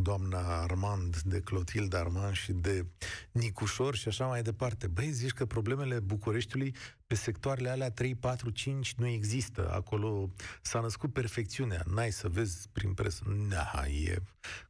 [0.02, 2.86] doamna Armand, de Clotilde Armand și de
[3.32, 4.88] Nicușor și așa mai departe.
[4.88, 6.76] Băi, zici că problemele Bucureștiului
[7.08, 9.72] pe sectoarele alea 3, 4, 5 nu există.
[9.72, 10.30] Acolo
[10.62, 11.84] s-a născut perfecțiunea.
[11.94, 13.24] N-ai să vezi prin presă.
[13.50, 14.16] Na, e,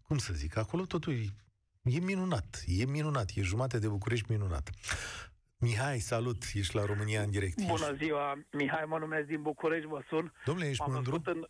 [0.08, 1.14] cum să zic, acolo totul
[1.82, 2.64] e, e minunat.
[2.66, 3.30] E minunat.
[3.36, 4.70] E jumate de București minunat.
[5.58, 7.66] Mihai, salut, ești la România în direct.
[7.66, 10.34] Bună ziua, Mihai, mă numesc din București, vă sun.
[10.46, 11.22] Domnule, ești m-am mândru?
[11.26, 11.48] În,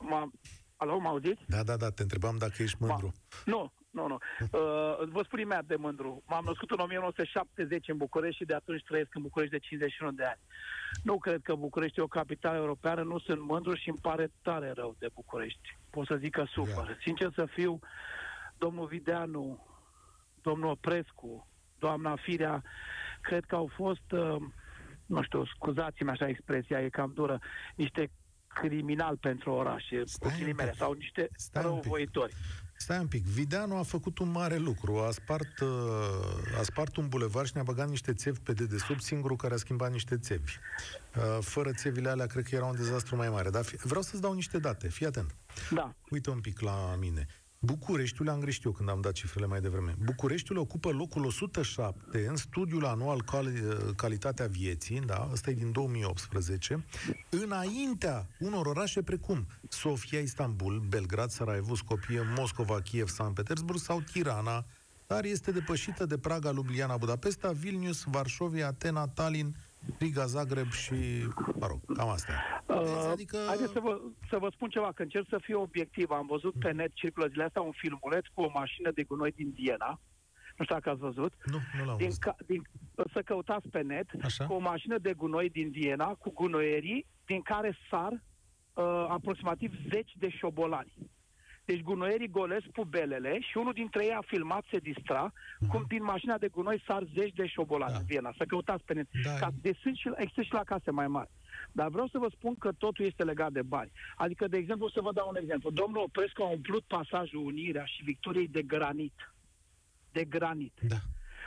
[0.00, 0.32] m-am,
[0.76, 1.40] Alo, mă auziți?
[1.46, 3.06] Da, da, da, te întrebam dacă ești mândru.
[3.06, 4.18] Ma, nu, nu, nu.
[4.40, 6.22] Uh, vă spun imediat de mândru.
[6.26, 10.24] M-am născut în 1970 în București și de atunci trăiesc în București de 51 de
[10.24, 10.40] ani.
[11.02, 14.72] Nu cred că București e o capitală europeană, nu sunt mândru și îmi pare tare
[14.74, 15.78] rău de București.
[15.90, 16.88] Pot să zic că supăr.
[16.88, 16.96] Ia.
[17.00, 17.78] Sincer să fiu,
[18.60, 19.66] domnul Videanu,
[20.42, 22.62] domnul Oprescu, doamna Firea,
[23.20, 24.36] cred că au fost, uh,
[25.06, 27.38] nu știu, scuzați-mi așa expresia, e cam dură,
[27.76, 28.10] niște
[28.46, 30.78] criminali pentru oraș, Stai cu un ghilimele, pic.
[30.78, 31.82] sau niște Stai un pic.
[31.82, 32.34] răuvoitori.
[32.76, 37.08] Stai un pic, Videanu a făcut un mare lucru, a spart, uh, a spart un
[37.08, 40.52] bulevar și ne-a băgat niște țevi pe dedesubt, singurul care a schimbat niște țevi.
[41.16, 43.50] Uh, Fără țevile alea, cred că era un dezastru mai mare.
[43.50, 45.36] Dar fi- vreau să-ți dau niște date, fii atent.
[45.70, 45.94] Da.
[46.10, 47.26] Uite un pic la mine.
[47.62, 52.36] Bucureștiul, am greșit eu când am dat cifrele mai devreme, Bucureștiul ocupă locul 107 în
[52.36, 56.84] studiul anual Cali- Calitatea Vieții, da, ăsta e din 2018,
[57.28, 64.64] înaintea unor orașe precum Sofia, Istanbul, Belgrad, Sarajevo, Skopje, Moscova, Kiev, San Petersburg sau Tirana,
[65.06, 69.56] dar este depășită de Praga, Ljubljana, Budapesta, Vilnius, Varșovia, Atena, Tallinn,
[69.98, 70.94] Riga, Zagreb și,
[71.58, 72.64] mă rog, cam astea.
[72.66, 73.38] Uh, adică...
[73.46, 76.10] Haideți să vă, să vă spun ceva, că încerc să fiu obiectiv.
[76.10, 79.50] Am văzut pe net circulă zilele astea un filmuleț cu o mașină de gunoi din
[79.54, 80.00] Viena.
[80.56, 81.32] Nu știu dacă ați văzut.
[81.44, 82.22] Nu, nu l-am Din, văzut.
[82.22, 82.62] ca, din,
[83.12, 84.46] să căutați pe net Așa.
[84.46, 90.04] cu o mașină de gunoi din Viena, cu gunoierii, din care sar uh, aproximativ 10
[90.18, 90.92] de șobolani.
[91.70, 95.32] Deci gunoierii golesc pubelele și unul dintre ei a filmat, se distra,
[95.68, 97.98] cum din mașina de gunoi sar 10 de șobolani Da.
[97.98, 98.32] în Viena.
[98.36, 99.06] Să căutați pe net.
[99.24, 101.30] Da, Ca, deci sunt și, există și la case mai mari.
[101.72, 103.90] Dar vreau să vă spun că totul este legat de bani.
[104.16, 105.70] Adică, de exemplu, să vă dau un exemplu.
[105.70, 109.32] Domnul Oprescu a umplut pasajul Unirea și Victoriei de granit.
[110.12, 110.96] De granit Da.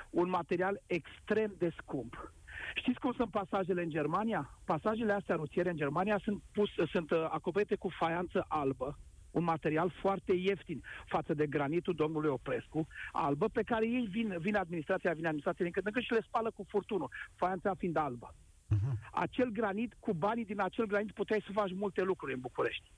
[0.09, 2.31] un material extrem de scump.
[2.75, 4.49] Știți cum sunt pasajele în Germania?
[4.65, 8.97] Pasajele astea rutiere în Germania sunt, pus, sunt uh, acoperite cu faianță albă,
[9.33, 14.55] un material foarte ieftin față de granitul domnului Oprescu, albă, pe care ei vin, vin
[14.55, 18.35] administrația, vine administrația din când în când și le spală cu furtunul, faianța fiind albă.
[18.35, 18.93] Uh-huh.
[19.11, 22.91] Acel granit, cu banii din acel granit puteai să faci multe lucruri în București.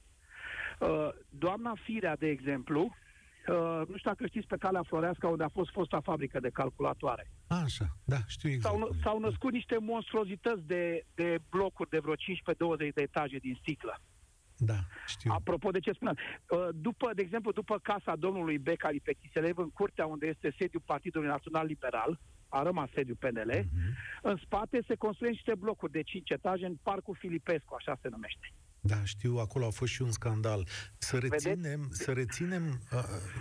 [0.79, 5.49] Uh, doamna Firea, de exemplu, uh, nu știu dacă știți pe calea Floreasca unde a
[5.49, 7.31] fost fosta fabrică de calculatoare.
[7.47, 8.75] Așa, da, știu exact.
[8.75, 12.17] S-au, s-au născut niște monstruozități de, de blocuri de vreo 15-20
[12.93, 14.01] de etaje din sticlă.
[14.57, 15.31] Da, știu.
[15.33, 16.17] Apropo de ce spuneam,
[16.49, 20.81] uh, după, de exemplu, după casa domnului Becali pe Chiselev, în curtea unde este sediul
[20.85, 23.95] Partidului Național Liberal, a rămas sediul PNL, Mhm.
[24.21, 28.51] în spate se construiesc niște blocuri de 5 etaje în Parcul Filipescu, așa se numește.
[28.79, 30.67] Da, știu, acolo a fost și un scandal.
[30.97, 31.47] Să Vedeți?
[31.47, 32.63] reținem, să reținem
[32.93, 32.99] uh,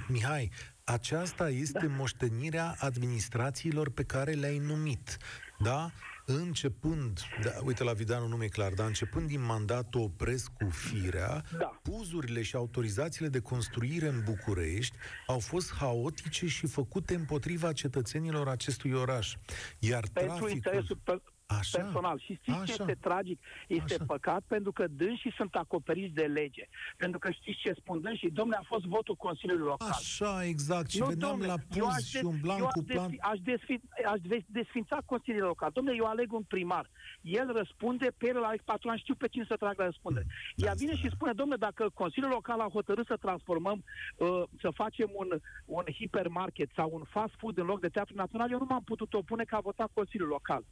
[0.08, 0.50] Mihai,
[0.84, 1.94] aceasta este da.
[1.96, 5.16] moștenirea administrațiilor pe care le-ai numit.
[5.58, 5.90] Da?
[6.26, 11.80] Începând, da, uite la Videanu nu mi-e clar, dar începând din mandatul Oprescu Firea, Da.
[11.82, 18.92] puzurile și autorizațiile de construire în București au fost haotice și făcute împotriva cetățenilor acestui
[18.92, 19.36] oraș.
[19.78, 20.50] Iar Pentru traficul...
[20.50, 21.78] interesul pe- Așa.
[21.78, 22.18] personal.
[22.18, 22.72] Și știți ce Așa.
[22.78, 23.40] este tragic?
[23.68, 24.04] Este Așa.
[24.06, 26.68] păcat pentru că dânsii sunt acoperiți de lege.
[26.96, 28.30] Pentru că știți ce spun dânsii?
[28.30, 29.88] Domnule, a fost votul Consiliului Local.
[29.90, 30.90] Așa, exact.
[30.90, 33.08] Și Nu, veneam domnule, la eu puz aș și des- umblam eu cu aș plan...
[33.10, 33.80] desfi- aș, desfi,
[34.12, 35.70] aș des- desfința Consiliul Local.
[35.72, 36.90] Domnule, eu aleg un primar.
[37.20, 40.26] El răspunde, pe el îl aleg patron, știu pe cine să trag la răspundere.
[40.56, 43.84] Da, Ea vine asta- și spune, domnule, dacă Consiliul Local a hotărât să transformăm,
[44.16, 45.28] uh, să facem un,
[45.64, 49.14] un hipermarket sau un fast food în loc de teatru național, eu nu m-am putut
[49.14, 50.64] opune că a votat Consiliul Local.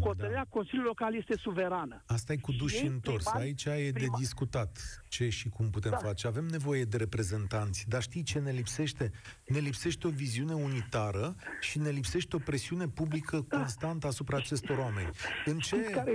[0.00, 2.02] Hotărârea Consiliului Local este suverană.
[2.06, 3.24] Asta e cu Și duși ei, întors.
[3.24, 5.96] primari- Aici e de prima- discutat ce și cum putem Da.
[5.96, 6.26] face.
[6.26, 9.10] Avem nevoie de reprezentanți, dar știi ce ne lipsește?
[9.46, 15.10] Ne lipsește o viziune unitară și ne lipsește o presiune publică constantă asupra acestor oameni.
[15.44, 15.76] În ce...
[15.76, 16.14] Știți care,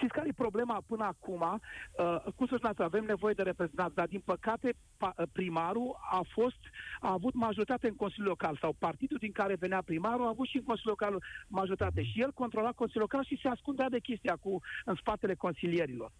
[0.00, 1.40] știți care e problema până acum?
[1.40, 6.20] Uh, cum să spuneți, avem nevoie de reprezentanți, dar din păcate pa, uh, primarul a
[6.32, 6.60] fost
[7.00, 10.56] a avut majoritate în Consiliul Local sau partidul din care venea primarul a avut și
[10.56, 14.60] în Consiliul Local majoritate și el controla Consiliul Local și se ascundea de chestia cu
[14.84, 16.10] în spatele consilierilor.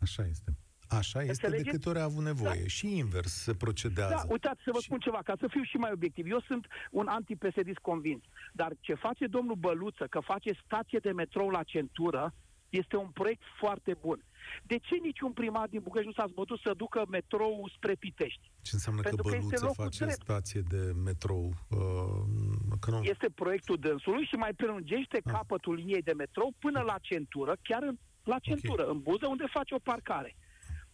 [0.00, 0.50] Așa este.
[0.88, 1.76] Așa este de Înțelegeți?
[1.76, 2.60] câte ori a avut nevoie.
[2.60, 2.66] Da.
[2.66, 4.14] Și invers se procedează.
[4.14, 6.30] Da, uitați să vă Și- spun ceva, ca să fiu și mai obiectiv.
[6.30, 8.22] Eu sunt un anti-PSD convins,
[8.52, 12.34] dar ce face domnul Băluță, că face stație de metrou la centură,
[12.80, 14.24] este un proiect foarte bun.
[14.62, 18.50] De ce niciun primar din București nu s-a zbătut să ducă metrou spre Pitești?
[18.62, 20.22] Ce înseamnă Pentru că că este Băluță locul face drept.
[20.22, 21.44] stație de metrou?
[21.70, 23.02] Uh, că nu...
[23.02, 25.32] Este proiectul dânsului și mai prelungește Ah.
[25.32, 29.74] capătul liniei de metrou până la centură, chiar în, la centură, în Buză, unde face
[29.74, 30.36] o parcare.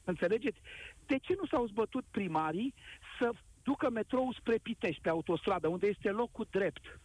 [0.04, 0.58] Înțelegeți?
[1.06, 2.74] De ce nu s-au zbătut primarii
[3.18, 3.30] să
[3.62, 7.00] ducă metrou spre Pitești, pe autostradă, unde este locul drept?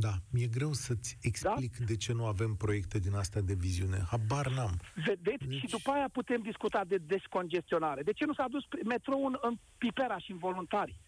[0.00, 1.84] Da, mi-e greu să-ți explic Da?
[1.84, 3.98] de ce nu avem proiecte din astea de viziune.
[4.10, 4.80] Habar n-am.
[5.06, 5.44] Vedeți?
[5.46, 8.02] Deci- Și după aia putem discuta de descongestionare.
[8.02, 11.00] De ce nu s-a dus pri- metrou în, în Pipera și în voluntari?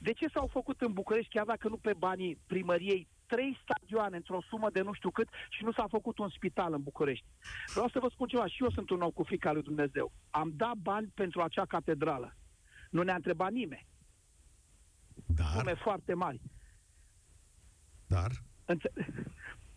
[0.00, 4.42] De ce s-au făcut în București, chiar dacă nu pe banii primăriei, trei stadioane într-o
[4.48, 7.24] sumă de nu știu cât și nu s-a făcut un spital în București?
[7.72, 10.12] Vreau să vă spun ceva, și eu sunt un om cu frica lui Dumnezeu.
[10.30, 12.36] Am dat bani pentru acea catedrală.
[12.90, 13.86] Nu ne-a întrebat nimeni.
[15.26, 16.40] Dar, Sume foarte mari.
[18.06, 18.30] Dar,
[18.64, 18.92] Înțe-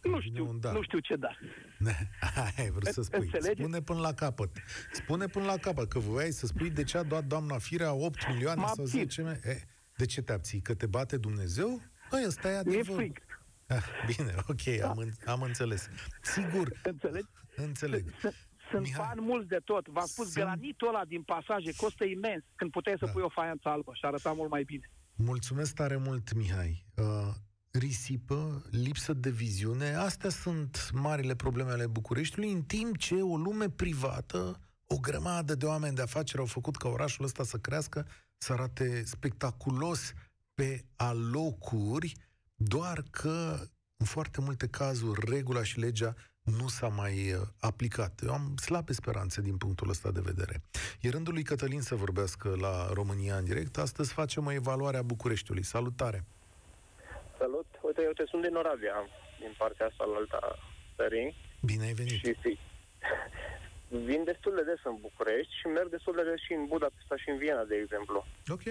[0.01, 0.73] nu Vine știu, un dar.
[0.73, 1.39] nu știu ce dar.
[2.35, 3.19] Aia ai vrut să spui.
[3.19, 3.59] Înțelegeți?
[3.59, 4.51] Spune până la capăt.
[4.91, 8.27] Spune până la capăt, că voiai să spui de ce a dat doamna Firea 8
[8.31, 8.99] milioane Mă sau abțin.
[8.99, 9.31] 10 mii.
[9.53, 9.63] E,
[9.95, 10.59] de ce te abții?
[10.61, 11.81] Că te bate Dumnezeu?
[12.09, 12.95] Păi, ăsta e Mi-e adevărul.
[12.95, 13.21] fric.
[13.67, 13.83] Ah,
[14.15, 15.89] bine, ok, am, în, am înțeles.
[16.21, 17.27] Sigur, Înțelegi?
[17.55, 18.03] înțeleg.
[18.19, 18.35] Sunt-
[18.71, 19.05] Sunt Mihai.
[19.07, 19.87] bani mulți de tot.
[19.87, 23.11] V-am spus, Sunt- granitul ăla din pasaje costă imens când puteai să Da.
[23.11, 24.91] pui o faianță albă și arăta mult mai bine.
[25.15, 26.85] Mulțumesc tare mult, Mihai.
[26.95, 27.05] Uh,
[27.77, 33.69] risipă, lipsă de viziune, astea sunt marile probleme ale Bucureștiului, în timp ce o lume
[33.69, 38.53] privată, o grămadă de oameni de afaceri au făcut ca orașul ăsta să crească, să
[38.53, 40.13] arate spectaculos
[40.53, 42.13] pe alocuri,
[42.55, 43.59] doar că
[43.97, 48.21] în foarte multe cazuri regula și legea nu s-a mai uh, aplicat.
[48.23, 50.61] Eu am slabe speranțe din punctul ăsta de vedere.
[51.01, 53.77] E rândul lui Cătălin să vorbească la România în direct.
[53.77, 55.63] Astăzi facem o evaluare a Bucureștiului.
[55.63, 56.25] Salutare!
[57.37, 57.67] Salut!
[57.81, 58.97] Uite, eu te sunt din Oradea,
[59.39, 60.41] din partea asta la alta
[60.95, 62.19] țării Bine ai venit!
[62.23, 62.57] și fi.
[64.07, 67.29] Vin destul de des în București și merg destul de des și în Budapesta și
[67.29, 68.25] în Viena, de exemplu.
[68.47, 68.65] Ok.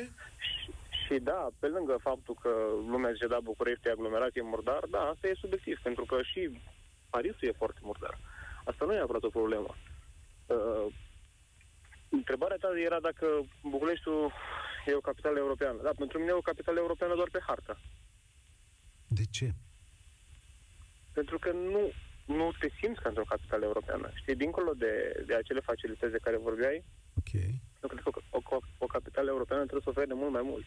[0.47, 0.71] Și,
[1.03, 2.53] și da, pe lângă faptul că
[2.93, 6.61] lumea zice, da, București e aglomerație murdar, da, asta e subiectiv, pentru că și
[7.11, 8.19] Parisul e foarte murdar.
[8.65, 9.77] Asta nu e neapărat o problemă.
[10.47, 10.87] Uh,
[12.09, 13.27] întrebarea ta era dacă
[13.63, 14.33] Bucureștiul
[14.87, 15.79] e o capitală europeană.
[15.83, 17.79] Da, pentru mine e o capitală europeană doar pe hartă.
[19.19, 19.49] De ce?
[21.13, 21.83] Pentru că nu,
[22.37, 24.11] nu te simți ca într-o capitală europeană.
[24.15, 26.85] Știi, dincolo de, de acele facilități de care vorbeai,
[27.19, 27.33] Ok.
[27.83, 30.67] eu cred că o, o, o capitală europeană trebuie să ofere de mult mai mult.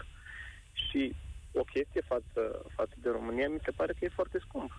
[0.85, 1.15] Și
[1.53, 2.41] o chestie față,
[2.75, 4.71] față de România mi se pare că e foarte scump.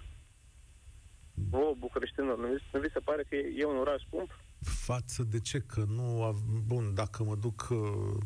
[1.50, 4.30] Vă, bucureștinilor, nu, vi- nu vi se pare că e, e un oraș scump?
[4.64, 5.60] Față de ce?
[5.60, 6.22] Că nu...
[6.22, 7.78] Av- Bun, dacă mă duc uh,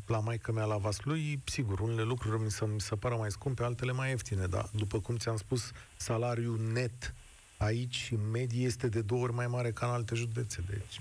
[0.07, 3.62] la maică mea la Vaslui, sigur, unele lucruri mi se, mi se pară mai scumpe,
[3.64, 7.14] altele mai ieftine, dar după cum ți-am spus, salariul net
[7.57, 11.01] aici, în medie, este de două ori mai mare ca în alte județe, deci...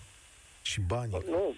[0.61, 1.23] Și banii.
[1.29, 1.53] Nu.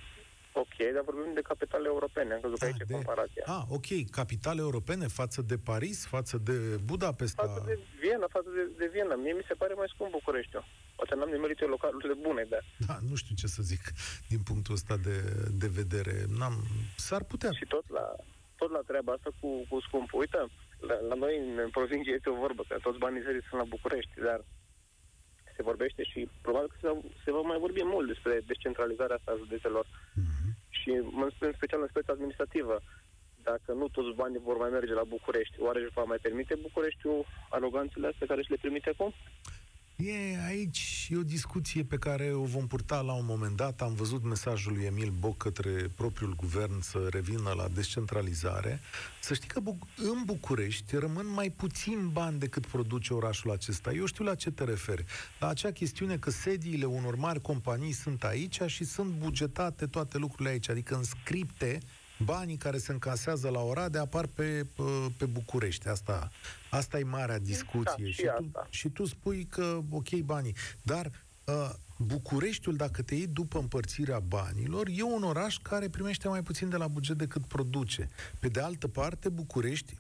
[0.54, 2.34] Ok, dar vorbim de capitale europene.
[2.34, 3.44] Am crezut că Ah, aici e de- comparația.
[3.46, 6.54] Ah, ok, capitale europene față de Paris, față de
[6.86, 7.44] Budapesta.
[7.48, 9.16] Față de Viena, față de, de Viena.
[9.16, 10.66] Mie mi se pare mai scump Bucureștiul.
[10.96, 13.82] Poate n-am nimerit eu localurile bune, dar Da, nu știu ce să zic
[14.30, 15.16] din punctul ăsta de,
[15.62, 16.16] de vedere.
[16.38, 16.56] N-am,
[16.98, 17.52] s-ar putea.
[17.52, 18.06] Și tot la,
[18.56, 20.20] tot la treaba asta cu, cu scumpul.
[20.20, 20.38] Uite,
[20.90, 23.68] la, la noi în, în provincie este o vorbă, că toți banii țării sunt la
[23.76, 24.42] București, dar
[25.56, 29.32] se vorbește și probabil că se, va- se va mai vorbi mult despre descentralizarea asta
[29.32, 30.46] a județelor Mhm.
[30.70, 32.76] și în, în special în speța administrativă.
[33.44, 37.26] Dacă nu toți banii vor mai merge la București, oare își va mai permite Bucureștiul
[37.50, 39.14] aroganțele astea care și le permite acum?
[39.98, 43.82] E aici e o discuție pe care o vom purta la un moment dat.
[43.82, 48.80] Am văzut mesajul lui Emil Boc către propriul guvern să revină la descentralizare.
[49.22, 53.94] Să știi că Bu- în București rămân mai puțin bani decât produce orașul acesta.
[53.94, 55.06] Eu știu la ce te referi.
[55.40, 60.50] La acea chestiune că sediile unor mari companii sunt aici și sunt bugetate toate lucrurile
[60.50, 60.70] aici.
[60.70, 61.80] Adică în scripte
[62.18, 64.84] banii care se încasează la Oradea apar pe, pe,
[65.18, 65.88] pe București.
[65.88, 66.32] Asta,
[66.70, 68.04] asta e marea discuție.
[68.04, 68.68] Da, și tu, asta.
[68.70, 71.12] și tu spui că, ok, banii, dar
[71.44, 76.70] uh, Bucureștiul, dacă te iei după împărțirea banilor, e un oraș care primește mai puțin
[76.70, 78.10] de la buget decât produce.
[78.40, 79.98] Pe de altă parte, București,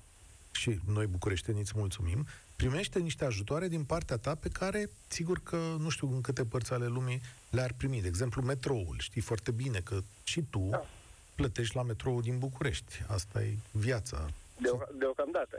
[0.51, 2.25] și noi bucureșteniți îți mulțumim,
[2.55, 6.73] primește niște ajutoare din partea ta pe care, sigur că nu știu în câte părți
[6.73, 8.01] ale lumii le-ar primi.
[8.01, 8.95] De exemplu, metroul.
[8.99, 10.85] Știi foarte bine că și tu Da.
[11.35, 13.03] Plătești la metroul din București.
[13.07, 14.25] Asta e viața.
[14.57, 15.57] Deo- deocamdată.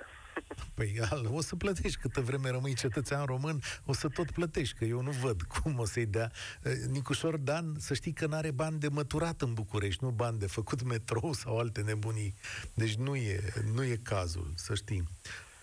[0.74, 4.84] Păi al, o să plătești câtă vreme rămâi cetățean român, o să tot plătești, că
[4.84, 6.32] eu nu văd cum o să-i dea.
[6.62, 10.46] Eh, Nicușor Dan, să știi că n-are bani de măturat în București, nu bani de
[10.46, 12.34] făcut metrou sau alte nebunii.
[12.74, 15.08] Deci nu e, nu e cazul, să știi.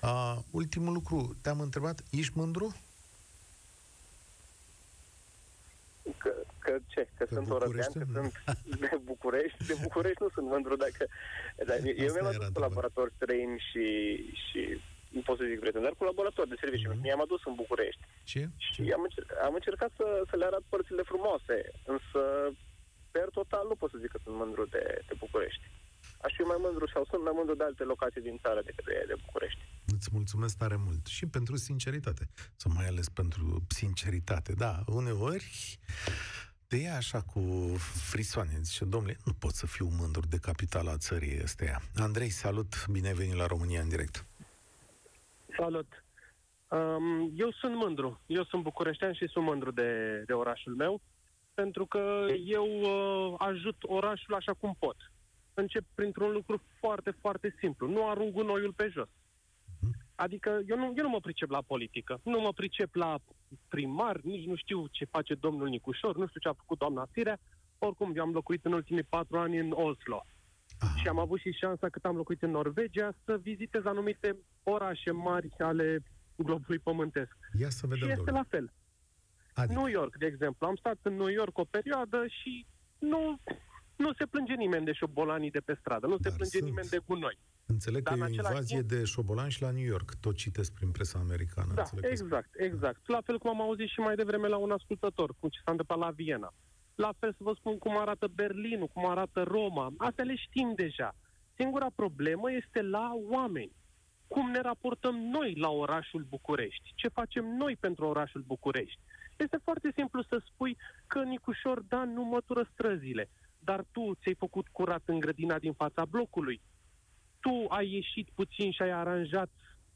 [0.02, 2.76] Uh, ultimul lucru, te-am întrebat, ești mândru?
[6.74, 7.02] Că, că ce?
[7.18, 9.66] Că, Că sunt orădean, că București, sunt de București.
[9.72, 11.04] De București nu sunt mândru dacă...
[11.68, 13.86] Dar eu Asta mi-am era adus colaboratori străini și,
[14.46, 14.60] și
[15.16, 16.90] nu pot să zic prieteni, dar colaboratori de serviciu.
[16.90, 17.02] Mhm.
[17.02, 18.04] Mi-am adus în București.
[18.32, 18.42] Ce?
[18.58, 21.58] Și am încercat, am încercat să, să le arăt părțile frumoase,
[21.94, 22.22] însă
[23.16, 25.66] per total nu pot să zic că sunt mândru de, de București.
[26.26, 29.04] Aș fi mai mândru sau sunt mai mândru de alte locații din țară decât de,
[29.08, 29.62] de București.
[29.96, 31.06] Îți mulțumesc tare mult.
[31.06, 32.24] Și pentru sinceritate.
[32.56, 34.54] Sau mai ales pentru sinceritate.
[34.54, 35.78] Da, uneori
[36.74, 37.40] te ia așa cu
[38.10, 38.52] frisoane.
[38.62, 41.82] Zice, domnule, nu pot să fiu mândru de capitala țării ăsteia.
[41.96, 44.26] Andrei, salut, bine ai venit la România în direct.
[45.58, 46.04] Salut!
[46.68, 48.20] Um, eu sunt mândru.
[48.26, 51.02] Eu sunt bucureștean și sunt mândru de, de orașul meu,
[51.54, 55.12] pentru că eu uh, ajut orașul așa cum pot.
[55.54, 57.88] Încep printr-un lucru foarte, foarte simplu.
[57.88, 59.10] Nu arunc gunoiul pe jos.
[60.24, 63.20] Adică eu nu, eu nu mă pricep la politică, nu mă pricep la
[63.68, 67.40] primar, nici nu știu ce face domnul Nicușor, nu știu ce a făcut doamna Firea.
[67.78, 70.26] Oricum, eu am locuit în ultimii patru ani în Oslo.
[70.80, 70.96] Aha.
[71.02, 75.50] Și am avut și șansa, cât am locuit în Norvegia, să vizitez anumite orașe mari
[75.58, 76.00] ale
[76.36, 77.36] globului pământesc.
[77.60, 78.48] Ia să vedem, și este domnule.
[78.52, 78.74] la fel.
[79.54, 79.80] Adică?
[79.80, 80.68] New York, de exemplu.
[80.68, 82.66] Am stat în New York o perioadă și
[83.00, 83.40] nu,
[83.96, 86.70] nu se plânge nimeni de șobolanii de pe stradă, nu Dar se plânge sunt.
[86.70, 87.38] nimeni de gunoi.
[87.66, 90.14] Înțeleg Dar că e în o același invazie timp- de șobolani și la New York.
[90.20, 91.74] Tot citesc prin presa americană.
[91.74, 93.08] Da, înțeleg că- exact, exact.
[93.10, 96.00] La fel cum am auzit și mai devreme la un ascultător, cum ce s-a întâmplat
[96.00, 96.54] la Viena.
[96.96, 99.94] La fel să vă spun cum arată Berlinul, cum arată Roma.
[99.98, 101.16] Astea le știm deja.
[101.56, 103.72] Singura problemă este la oameni.
[104.28, 106.92] Cum ne raportăm noi la orașul București?
[106.96, 109.00] Ce facem noi pentru orașul București?
[109.38, 114.68] Este foarte simplu să spui că Nicușor Dan nu mătură străzile, dar tu ți-ai făcut
[114.72, 116.62] curat în grădina din fața blocului.
[117.44, 119.50] Tu ai ieșit puțin și ai aranjat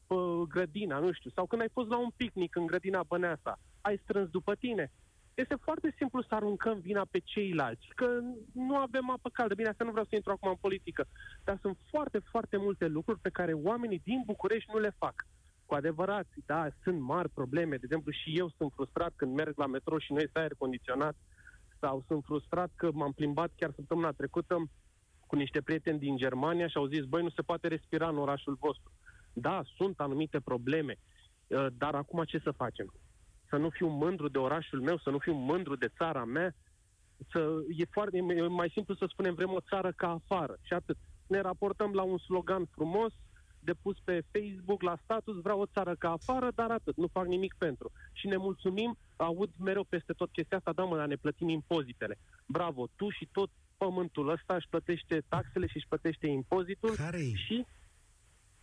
[0.08, 4.00] uh, grădina, nu știu, sau când ai fost la un picnic în grădina Băneasa, ai
[4.04, 4.91] strâns după tine.
[5.43, 8.20] Este foarte simplu să aruncăm vina pe ceilalți, că
[8.54, 9.54] nu avem apă caldă.
[9.54, 11.08] Bine, asta nu vreau să intru acum în politică,
[11.43, 15.16] dar sunt foarte, foarte multe lucruri pe care oamenii din București nu le fac.
[15.66, 17.76] Cu adevărat, da, sunt mari probleme.
[17.76, 21.16] De exemplu, și eu sunt frustrat când merg la metro și nu este aer condiționat,
[21.80, 24.70] sau sunt frustrat că m-am plimbat chiar săptămâna trecută
[25.28, 28.57] cu niște prieteni din Germania și au zis, băi, nu se poate respira în orașul
[28.59, 28.91] vostru.
[29.34, 30.95] Da, sunt anumite probleme,
[31.47, 32.93] uh, dar acum ce să facem?
[33.49, 36.55] Să nu fiu mândru de orașul meu, să nu fiu mândru de țara mea?
[37.32, 40.97] Să, e, foarte, e mai simplu să spunem, vrem o țară ca afară și atât.
[41.28, 43.13] Ne raportăm la un slogan frumos,
[43.59, 47.53] depus pe Facebook, la status, vreau o țară ca afară, dar atât, nu fac nimic
[47.57, 47.91] pentru.
[48.13, 52.15] Și ne mulțumim, aud mereu peste tot chestia asta, da mă, dar ne plătim impozitele.
[52.45, 57.34] Bravo, tu și tot pământul ăsta își plătește taxele și își plătește impozitul Care-i?
[57.45, 57.65] și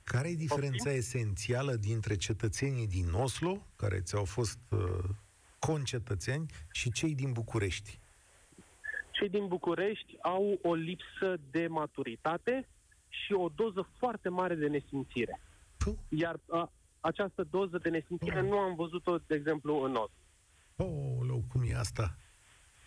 [0.04, 5.04] Care e diferența esențială dintre cetățenii din Oslo, care ți-au fost uh,
[5.58, 7.98] concetățeni, și cei din București?
[9.10, 12.68] cei din București au o lipsă de maturitate
[13.08, 15.40] și o doză foarte mare de nesimțire.
[15.76, 15.94] Puh.
[16.08, 20.10] Iar a, această doză de nesimțire nu am văzut-o, de exemplu, în Oslo.
[20.76, 22.16] Aoleu, cum e asta?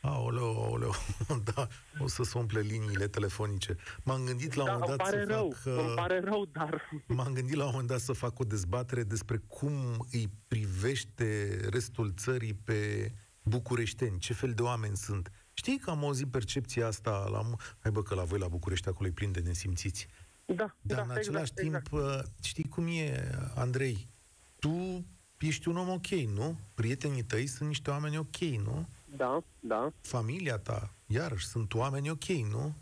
[0.01, 0.93] Aoleu, aoleu,
[1.53, 1.67] da,
[1.99, 3.75] o să se umple liniile telefonice.
[4.03, 5.65] M-am gândit la un Da, moment îmi dat pare să rău, fac...
[5.73, 9.03] îmi uh, pare rău, dar M-am gândit la un moment dat să fac o dezbatere
[9.03, 13.11] despre cum îi privește restul țării pe
[13.43, 15.31] bucureșteni, ce fel de oameni sunt.
[15.53, 17.41] Știi că am auzit percepția asta la...
[17.41, 20.07] mu- Hai bă, că la voi la București acolo e plin de nesimțiți.
[20.45, 21.91] da, Dar da, în același exact, timp, exact.
[21.91, 24.09] uh, știi cum e, Andrei?
[24.59, 25.05] Tu
[25.37, 26.59] ești un om ok, nu?
[26.73, 28.87] Prietenii tăi sunt niște oameni ok, nu?
[29.17, 32.73] Da, da, Familia ta, iarăși, sunt oameni ok, nu?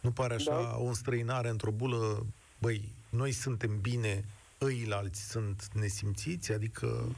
[0.00, 0.76] Nu pare așa Da.
[0.78, 2.26] o înstrăinare într-o bulă,
[2.58, 4.24] băi, noi suntem bine,
[4.60, 7.16] ăilalți sunt nesimțiți, adică...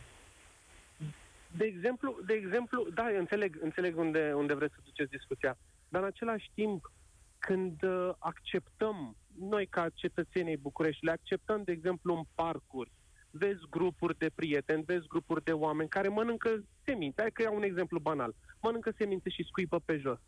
[1.56, 5.56] De exemplu, de exemplu, da, eu înțeleg, înțeleg unde, unde vreți să duceți discuția,
[5.88, 6.92] dar în același timp,
[7.38, 12.90] când uh, acceptăm, noi ca cetățenii București, le acceptăm, de exemplu, în parcuri,
[13.36, 17.62] vezi grupuri de prieteni, vezi grupuri de oameni care mănâncă semințe, hai că iau un
[17.62, 20.18] exemplu banal, mănâncă semințe și scuipă pe jos.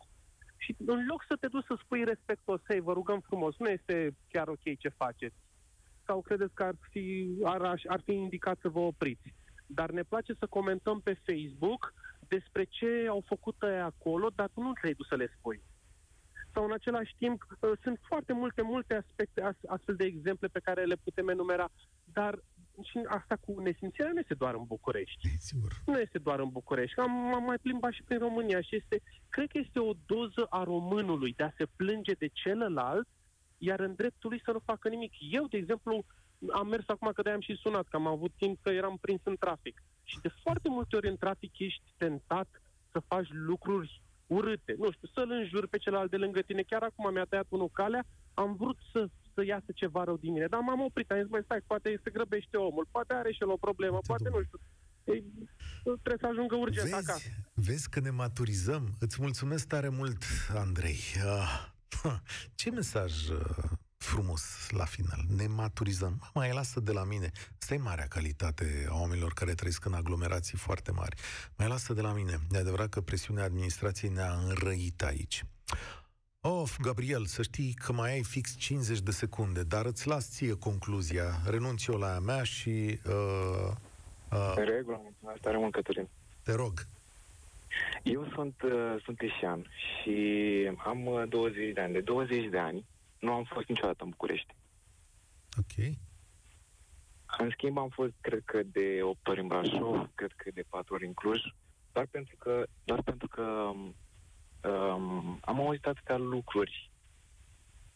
[0.57, 4.16] Și în loc să te duci să spui respectos, hei, vă rugăm frumos, nu este
[4.28, 5.36] chiar ok ce faceți,
[6.07, 9.34] sau credeți că ar fi, ar, ar fi indicat să vă opriți.
[9.66, 11.94] Dar ne place să comentăm pe Facebook
[12.28, 15.62] despre ce au făcut ăia acolo, dar tu nu ți-ai dus să le spui.
[16.52, 20.61] Sau în același timp, uh, sunt foarte multe, multe aspecte, as- astfel de exemple pe
[20.61, 21.68] care le putem enumera,
[22.04, 22.38] dar
[22.83, 25.27] și asta cu nesimțirea nu este doar în București.
[25.27, 25.72] E, sigur.
[25.87, 27.01] Nu este doar în București.
[27.01, 30.62] Am, am mai plimbat și prin România și este, cred că este o doză a
[30.62, 33.09] românului de a se plânge de celălalt,
[33.59, 35.12] iar în dreptul lui să nu facă nimic.
[35.18, 36.05] Eu, de exemplu,
[36.53, 39.20] am mers acum că de-aia am și sunat, că am avut timp că eram prins
[39.24, 39.83] în trafic.
[40.03, 42.49] Și de foarte multe ori în trafic ești tentat
[42.93, 44.74] să faci lucruri urâte.
[44.79, 46.62] Nu știu, să-l înjuri pe celălalt de lângă tine.
[46.62, 48.05] Chiar acum mi-a tăiat unul calea,
[48.35, 51.41] am vrut să, să iasă ceva rău din mine, dar m-am oprit, am zis, mai
[51.45, 54.49] stai, poate se grăbește omul, poate are și el o problemă, Uite, poate domnule.
[54.53, 54.61] nu știu.
[55.12, 55.24] Ei,
[55.83, 57.12] trebuie să ajungă urgent acasă.
[57.55, 58.95] Vezi, vezi că ne maturizăm.
[59.01, 60.22] Îți mulțumesc tare mult,
[60.55, 60.99] Andrei.
[61.24, 61.66] Ah,
[62.55, 63.39] ce mesaj uh,
[64.07, 65.20] frumos la final.
[65.36, 66.30] Ne maturizăm.
[66.34, 67.30] Mai lasă de la mine.
[67.61, 71.16] Asta e marea calitate a oamenilor care trăiesc în aglomerații foarte mari.
[71.57, 72.38] Mai lasă de la mine.
[72.52, 75.44] E adevărat că presiunea administrației ne-a înrăit aici.
[76.40, 80.59] Of, Gabriel, să știi că mai ai fix 50 de secunde, dar îți las ție
[80.59, 81.40] concluzia.
[81.48, 82.98] Renunț eu la a mea și...
[83.07, 83.70] Uh,
[84.32, 86.09] uh, în regulă, mulțumesc tare mult, Cătălin.
[86.42, 86.86] Te rog.
[88.02, 90.16] Eu sunt, uh, sunt eșean și
[90.84, 91.92] am uh, 20 de ani.
[91.92, 92.84] De 20 de ani
[93.27, 94.55] nu am fost niciodată în București.
[95.59, 95.74] Ok.
[97.39, 100.95] În schimb, am fost, cred că, de 8 ori în Brașov, cred că de 4
[100.95, 101.41] ori în Cluj,
[101.93, 106.91] doar pentru că, doar pentru că um, am auzit atâtea lucruri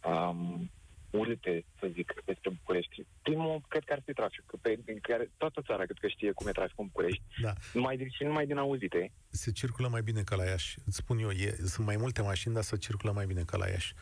[0.04, 0.70] um,
[1.10, 3.06] urâte, să zic, despre București.
[3.22, 6.50] Primul, cred că ar fi traficul, pe care toată țara cred că știe cum e
[6.50, 7.22] traficul în București.
[7.42, 7.52] Da.
[7.72, 9.12] Numai din, și numai din auzite.
[9.28, 10.78] Se circulă mai bine ca la Iași.
[10.86, 13.68] Îți spun eu, e, sunt mai multe mașini, dar se circulă mai bine ca la
[13.68, 13.94] Iași.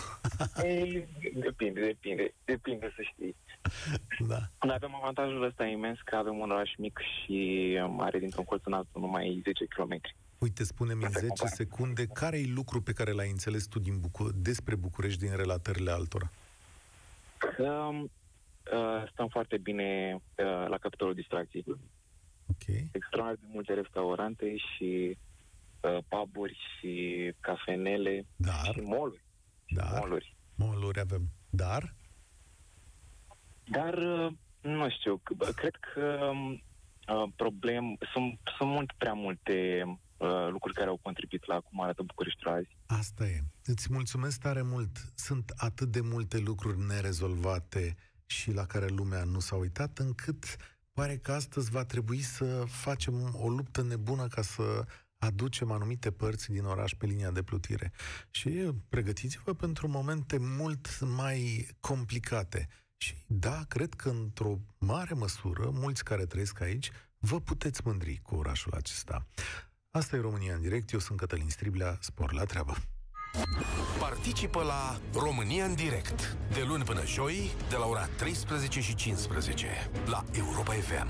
[0.62, 3.36] Ei, depinde, depinde, depinde să știi.
[4.18, 4.40] Da.
[4.60, 7.38] Noi avem avantajul ăsta imens că avem un oraș mic și
[7.98, 10.00] are dintr-un colț în altul numai 10 km.
[10.38, 14.30] Uite, spune-mi în 10 secunde, care e lucru pe care l-ai înțeles tu din Bucu-
[14.34, 16.30] despre București din relatările altora?
[17.38, 21.64] Că uh, stăm foarte bine uh, la capitolul distracții.
[22.46, 22.66] Ok.
[22.92, 25.16] Extraordinar de multe restaurante și
[25.80, 28.70] uh, puburi și cafenele Dar?
[28.72, 29.24] și mall-uri.
[29.68, 29.98] Dar?
[30.00, 30.36] Mall-uri.
[30.54, 31.22] Mall-uri avem.
[31.50, 31.94] Dar?
[33.64, 36.30] Dar, uh, nu știu, c- cred că
[37.14, 39.84] uh, problem, sunt, sunt mult prea multe
[40.16, 42.76] uh, lucruri care au contribuit la cum arată Bucureștiul azi.
[42.86, 43.40] Asta e.
[43.64, 45.12] Îți mulțumesc tare mult.
[45.14, 47.96] Sunt atât de multe lucruri nerezolvate
[48.26, 50.56] și la care lumea nu s-a uitat, încât
[50.92, 54.84] pare că astăzi va trebui să facem o luptă nebună ca să
[55.18, 57.92] aducem anumite părți din oraș pe linia de plutire.
[58.30, 58.48] Și
[58.88, 62.68] pregătiți-vă pentru momente mult mai complicate.
[62.96, 68.34] Și da, cred că într-o mare măsură, mulți care trăiesc aici, vă puteți mândri cu
[68.34, 69.26] orașul acesta.
[69.96, 72.76] Asta e România în direct, eu sunt Cătălin Striblea, spor la treabă.
[73.98, 79.66] Participă la România în direct, de luni până joi, de la ora 13 și 15,
[80.06, 81.08] la Europa FM.